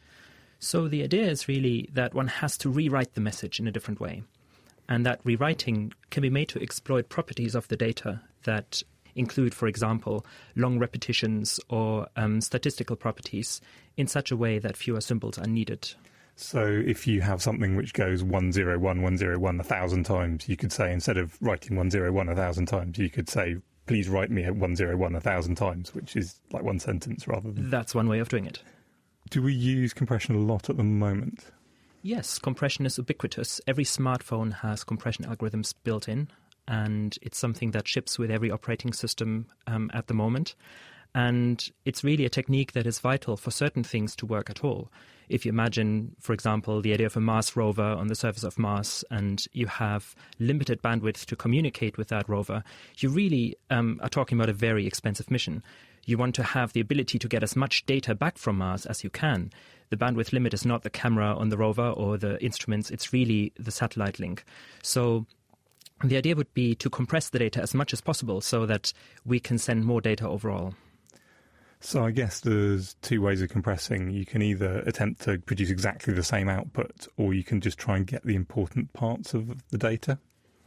[0.60, 4.02] So, the idea is really that one has to rewrite the message in a different
[4.02, 4.24] way.
[4.90, 8.84] And that rewriting can be made to exploit properties of the data that
[9.16, 13.62] include, for example, long repetitions or um, statistical properties
[13.98, 15.94] in such a way that fewer symbols are needed.
[16.36, 20.92] So if you have something which goes 101, 101 a thousand times, you could say
[20.92, 25.22] instead of writing 101 a thousand times, you could say, please write me 101 a
[25.22, 27.70] thousand times, which is like one sentence rather than.
[27.70, 28.64] That's one way of doing it.
[29.30, 31.46] Do we use compression a lot at the moment?
[32.02, 33.62] Yes, compression is ubiquitous.
[33.68, 36.30] Every smartphone has compression algorithms built in
[36.68, 40.56] and it's something that ships with every operating system um, at the moment.
[41.14, 44.90] And it's really a technique that is vital for certain things to work at all.
[45.28, 48.60] If you imagine, for example, the idea of a Mars rover on the surface of
[48.60, 52.64] Mars, and you have limited bandwidth to communicate with that rover,
[52.98, 55.64] you really um, are talking about a very expensive mission
[56.06, 59.04] you want to have the ability to get as much data back from Mars as
[59.04, 59.52] you can.
[59.90, 63.52] The bandwidth limit is not the camera on the rover or the instruments, it's really
[63.60, 64.44] the satellite link.
[64.82, 65.26] So
[66.04, 68.94] the idea would be to compress the data as much as possible so that
[69.26, 70.74] we can send more data overall.
[71.84, 74.12] So I guess there's two ways of compressing.
[74.12, 77.98] You can either attempt to produce exactly the same output, or you can just try
[77.98, 80.20] and get the important parts of the data.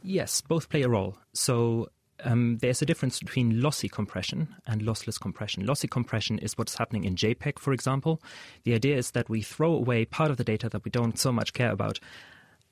[0.03, 1.17] Yes, both play a role.
[1.33, 1.87] So
[2.25, 5.65] um, there's a difference between lossy compression and lossless compression.
[5.65, 8.21] Lossy compression is what's happening in JPEG, for example.
[8.65, 11.31] The idea is that we throw away part of the data that we don't so
[11.31, 11.97] much care about.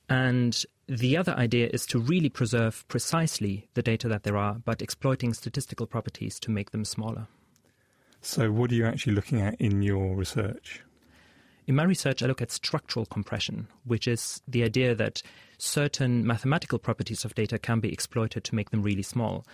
[0.10, 4.82] And the other idea is to really preserve precisely the data that there are, but
[4.82, 7.28] exploiting statistical properties to make them smaller.
[8.26, 10.82] So, what are you actually looking at in your research?
[11.68, 15.22] In my research, I look at structural compression, which is the idea that
[15.58, 19.46] certain mathematical properties of data can be exploited to make them really small.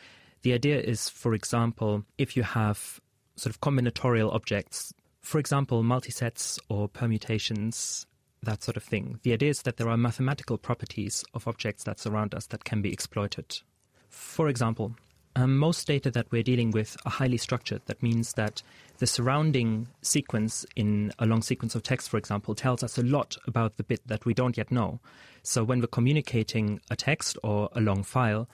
[0.43, 2.99] The idea is, for example, if you have
[3.38, 8.05] sort of combinatorial objects, for example, multisets or permutations,
[8.43, 9.20] that sort of thing.
[9.24, 12.84] The idea is that there are mathematical properties of objects that surround us that can
[12.84, 13.61] be exploited.
[14.09, 14.95] For example,
[15.36, 17.82] um, most data that we're dealing with are highly structured.
[17.86, 18.61] That means that
[18.97, 23.38] the surrounding sequence in a long sequence of text, for example, tells us a lot
[23.47, 24.99] about the bit that we don't yet know.
[25.43, 28.49] So when we're communicating a text or a long file,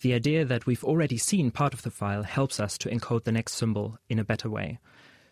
[0.00, 3.32] the idea that we've already seen part of the file helps us to encode the
[3.32, 4.78] next symbol in a better way.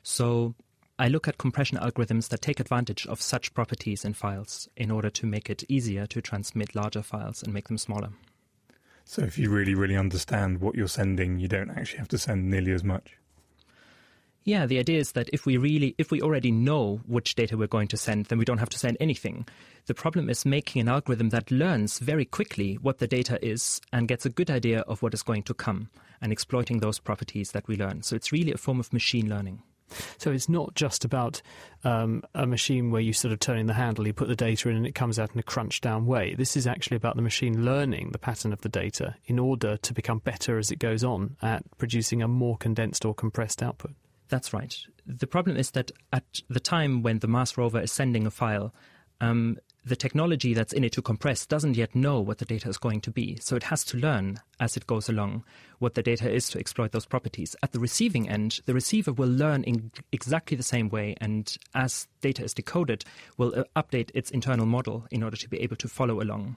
[0.02, 0.54] So
[0.98, 5.10] I look at compression algorithms that take advantage of such properties in files in order
[5.10, 8.10] to make it easier to transmit larger files and make them smaller.
[9.10, 12.50] So if you really, really understand what you're sending, you don't actually have to send
[12.50, 13.16] nearly as much.
[14.44, 17.68] Yeah, the idea is that if we really, if we already know which data we're
[17.68, 19.48] going to send, then we don't have to send anything.
[19.86, 24.08] The problem is making an algorithm that learns very quickly what the data is and
[24.08, 25.88] gets a good idea of what is going to come
[26.20, 28.02] and exploiting those properties that we learn.
[28.02, 29.62] So it's really a form of machine learning.
[30.18, 31.42] So it's not just about
[31.84, 34.68] um, a machine where you sort of turn in the handle, you put the data
[34.68, 36.34] in, and it comes out in a crunched down way.
[36.34, 39.94] This is actually about the machine learning the pattern of the data in order to
[39.94, 43.92] become better as it goes on at producing a more condensed or compressed output.
[44.28, 44.76] That's right.
[45.06, 48.74] The problem is that at the time when the Mars rover is sending a file,
[49.20, 52.78] um, the technology that's in it to compress doesn't yet know what the data is
[52.78, 53.38] going to be.
[53.40, 55.44] So it has to learn as it goes along
[55.78, 57.54] what the data is to exploit those properties.
[57.62, 62.08] At the receiving end, the receiver will learn in exactly the same way, and as
[62.20, 63.04] data is decoded,
[63.36, 66.56] will uh, update its internal model in order to be able to follow along.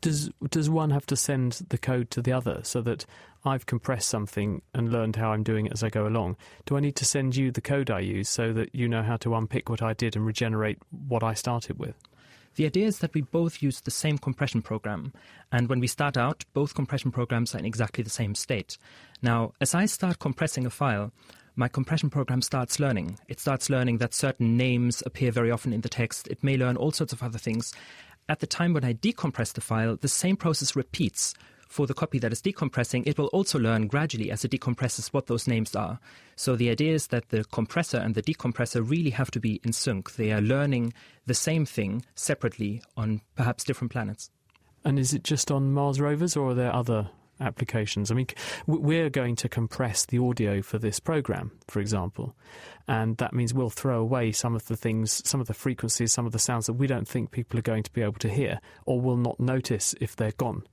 [0.00, 3.06] Does does one have to send the code to the other so that
[3.44, 6.36] I've compressed something and learned how I'm doing it as I go along?
[6.66, 9.16] Do I need to send you the code I use so that you know how
[9.18, 11.96] to unpick what I did and regenerate what I started with?
[12.54, 15.14] The idea is that we both use the same compression program,
[15.50, 18.76] and when we start out, both compression programs are in exactly the same state.
[19.22, 21.12] Now, as I start compressing a file,
[21.56, 23.18] my compression program starts learning.
[23.28, 26.26] It starts learning that certain names appear very often in the text.
[26.28, 27.74] It may learn all sorts of other things
[28.32, 31.34] at the time when I decompress the file, the same process repeats.
[31.68, 35.26] For the copy that is decompressing, it will also learn gradually as it decompresses what
[35.26, 36.00] those names are.
[36.34, 39.74] So the idea is that the compressor and the decompressor really have to be in
[39.74, 40.14] sync.
[40.16, 40.94] They are learning
[41.26, 44.30] the same thing separately on perhaps different planets.
[44.82, 47.10] And is it just on Mars rovers, or are there other
[47.42, 48.10] applications.
[48.10, 48.26] I mean,
[48.66, 52.34] we're going to compress the audio for this program, for example,
[52.88, 56.26] and that means we'll throw away some of the things, some of the frequencies, some
[56.26, 58.60] of the sounds that we don't think people are going to be able to hear
[58.86, 60.64] or will not notice if they're gone.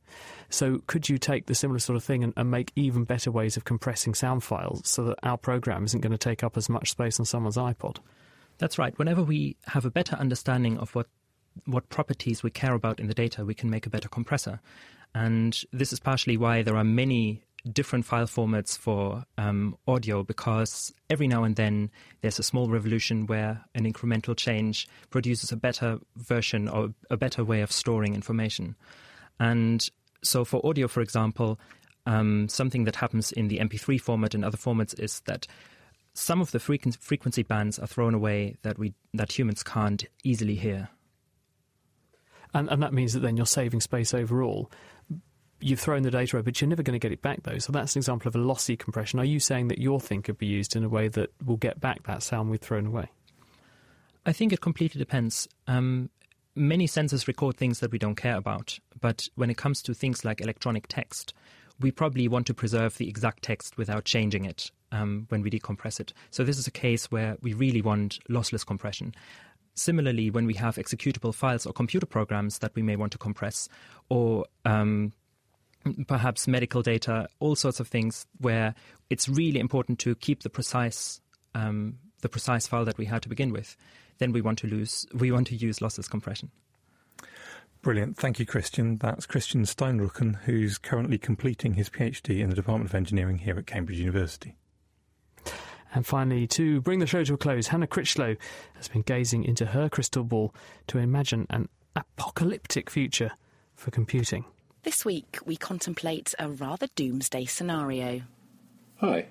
[0.49, 3.57] So, could you take the similar sort of thing and, and make even better ways
[3.57, 6.91] of compressing sound files so that our program isn't going to take up as much
[6.91, 7.97] space on someone's iPod?
[8.57, 8.97] That's right.
[8.97, 11.07] Whenever we have a better understanding of what
[11.65, 14.59] what properties we care about in the data, we can make a better compressor.
[15.15, 20.93] And this is partially why there are many different file formats for um, audio because
[21.09, 21.89] every now and then
[22.21, 27.43] there's a small revolution where an incremental change produces a better version or a better
[27.43, 28.75] way of storing information.
[29.39, 29.87] And
[30.23, 31.59] so for audio, for example,
[32.05, 35.47] um, something that happens in the MP3 format and other formats is that
[36.13, 40.89] some of the frequency bands are thrown away that we that humans can't easily hear.
[42.53, 44.71] And, and that means that then you're saving space overall
[45.59, 47.57] you've thrown the data away, but you're never going to get it back, though.
[47.57, 49.19] So that's an example of a lossy compression.
[49.19, 51.79] Are you saying that your thing could be used in a way that will get
[51.79, 53.09] back that sound we've thrown away?
[54.25, 55.47] I think it completely depends.
[55.67, 56.09] Um,
[56.55, 60.25] many sensors record things that we don't care about, but when it comes to things
[60.25, 61.33] like electronic text,
[61.79, 65.99] we probably want to preserve the exact text without changing it um, when we decompress
[65.99, 66.13] it.
[66.31, 69.15] So this is a case where we really want lossless compression.
[69.75, 73.69] Similarly, when we have executable files or computer programs that we may want to compress,
[74.09, 75.13] or um,
[76.07, 78.75] perhaps medical data, all sorts of things where
[79.09, 81.21] it's really important to keep the precise
[81.55, 83.75] um, the precise file that we had to begin with.
[84.17, 86.51] Then we want to lose we want to use lossless compression.
[87.81, 88.17] Brilliant.
[88.17, 88.97] Thank you, Christian.
[88.97, 93.67] That's Christian Steinrucken, who's currently completing his PhD in the Department of Engineering here at
[93.67, 94.55] Cambridge University.
[95.95, 98.35] And finally, to bring the show to a close, Hannah Critchlow
[98.75, 100.53] has been gazing into her crystal ball
[100.87, 103.31] to imagine an apocalyptic future
[103.75, 104.43] for computing.
[104.83, 108.21] This week, we contemplate a rather doomsday scenario.
[109.01, 109.27] Hi,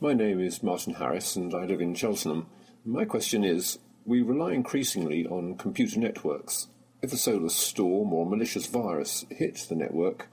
[0.00, 2.48] my name is Martin Harris and I live in Cheltenham.
[2.84, 6.68] My question is we rely increasingly on computer networks.
[7.00, 10.28] If a solar storm or malicious virus hit the network,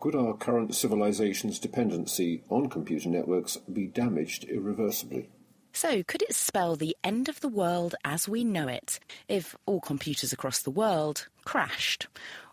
[0.00, 5.28] could our current civilization's dependency on computer networks be damaged irreversibly?
[5.74, 9.80] So, could it spell the end of the world as we know it if all
[9.80, 12.06] computers across the world crashed?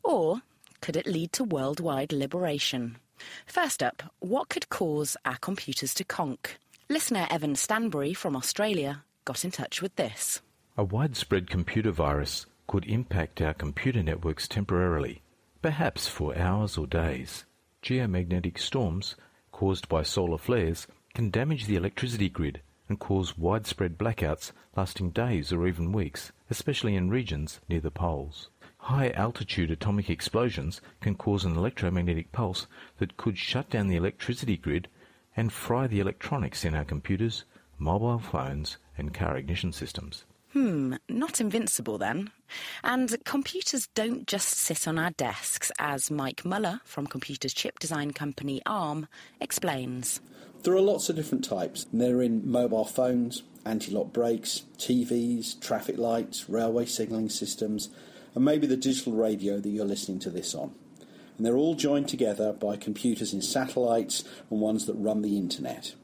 [0.03, 0.41] Or
[0.82, 2.97] could it lead to worldwide liberation?
[3.45, 6.57] First up, what could cause our computers to conk?
[6.89, 10.41] Listener Evan Stanbury from Australia got in touch with this.
[10.78, 15.21] A widespread computer virus could impact our computer networks temporarily,
[15.61, 17.45] perhaps for hours or days.
[17.82, 19.15] Geomagnetic storms
[19.51, 25.51] caused by solar flares can damage the electricity grid and cause widespread blackouts lasting days
[25.53, 28.49] or even weeks, especially in regions near the poles.
[28.86, 32.68] High altitude atomic explosions can cause an electromagnetic pulse
[33.00, 34.90] that could shut down the electricity grid
[35.36, 37.46] and fry the electronics in our computers,
[37.80, 40.26] mobile phones, and car ignition systems.
[40.54, 42.30] Hmm, not invincible then.
[42.84, 48.12] And computers don't just sit on our desks, as Mike Muller from computers chip design
[48.12, 49.08] company ARM
[49.42, 50.22] explains.
[50.62, 51.88] There are lots of different types.
[51.92, 57.90] They're in mobile phones, anti lock brakes, TVs, traffic lights, railway signalling systems,
[58.36, 60.76] and maybe the digital radio that you're listening to this on.
[61.38, 65.96] And they're all joined together by computers in satellites and ones that run the internet.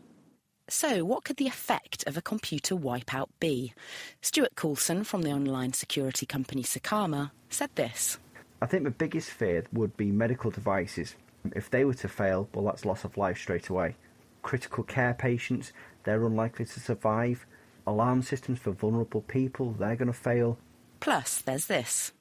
[0.67, 3.73] So, what could the effect of a computer wipeout be?
[4.21, 8.17] Stuart Coulson from the online security company Secarma said this.
[8.61, 11.15] I think the biggest fear would be medical devices.
[11.55, 13.95] If they were to fail, well, that's loss of life straight away.
[14.43, 15.73] Critical care patients,
[16.03, 17.45] they're unlikely to survive.
[17.87, 20.57] Alarm systems for vulnerable people, they're going to fail.
[20.99, 22.13] Plus, there's this.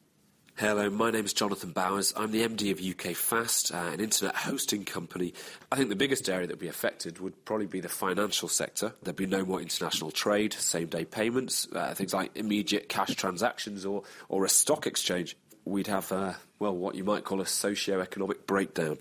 [0.57, 2.12] Hello, my name is Jonathan Bowers.
[2.14, 5.32] I'm the MD of UK Fast, uh, an internet hosting company.
[5.72, 8.92] I think the biggest area that would be affected would probably be the financial sector.
[9.03, 13.86] There'd be no more international trade, same day payments, uh, things like immediate cash transactions
[13.86, 15.34] or, or a stock exchange.
[15.64, 18.98] We'd have, uh, well, what you might call a socio-economic breakdown.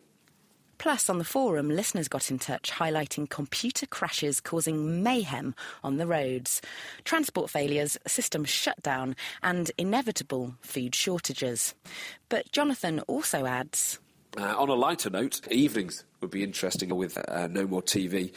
[0.80, 5.54] Plus, on the forum, listeners got in touch highlighting computer crashes causing mayhem
[5.84, 6.62] on the roads,
[7.04, 9.14] transport failures, system shutdown,
[9.44, 11.76] and inevitable food shortages.
[12.30, 14.00] But Jonathan also adds.
[14.38, 18.34] Uh, on a lighter note, evenings would be interesting with uh, no more TV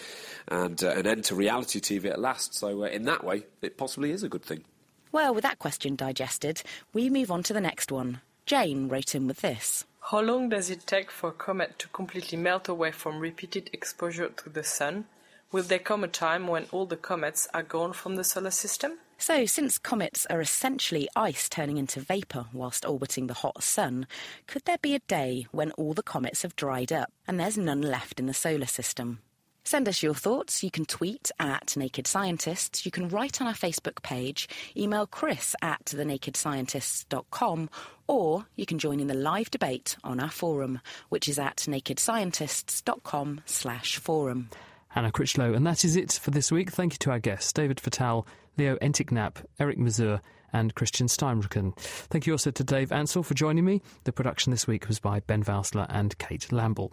[0.48, 2.54] and uh, an end to reality TV at last.
[2.54, 4.64] So, uh, in that way, it possibly is a good thing.
[5.12, 6.62] Well, with that question digested,
[6.92, 8.20] we move on to the next one.
[8.46, 9.84] Jane wrote in with this.
[10.10, 14.28] How long does it take for a comet to completely melt away from repeated exposure
[14.28, 15.04] to the sun?
[15.52, 18.98] Will there come a time when all the comets are gone from the solar system?
[19.16, 24.08] So, since comets are essentially ice turning into vapour whilst orbiting the hot sun,
[24.48, 27.80] could there be a day when all the comets have dried up and there's none
[27.80, 29.20] left in the solar system?
[29.64, 30.62] Send us your thoughts.
[30.62, 32.84] You can tweet at Naked Scientists.
[32.84, 37.70] You can write on our Facebook page, email chris at thenakedscientists.com,
[38.06, 43.40] or you can join in the live debate on our forum, which is at nakedscientists.com
[43.46, 44.50] slash forum.
[44.88, 46.70] Hannah Critchlow, and that is it for this week.
[46.70, 48.26] Thank you to our guests, David Fattal,
[48.58, 50.20] Leo Enticknap, Eric Mazur,
[50.52, 51.74] and Christian Steinrucken.
[51.78, 53.80] Thank you also to Dave Ansell for joining me.
[54.04, 56.90] The production this week was by Ben Valsler and Kate Lamble.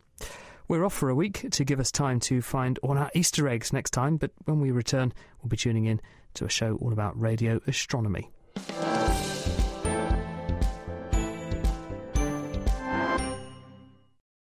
[0.70, 3.74] We're off for a week to give us time to find all our Easter eggs
[3.74, 5.12] next time, but when we return,
[5.42, 6.00] we'll be tuning in
[6.36, 8.30] to a show all about radio astronomy.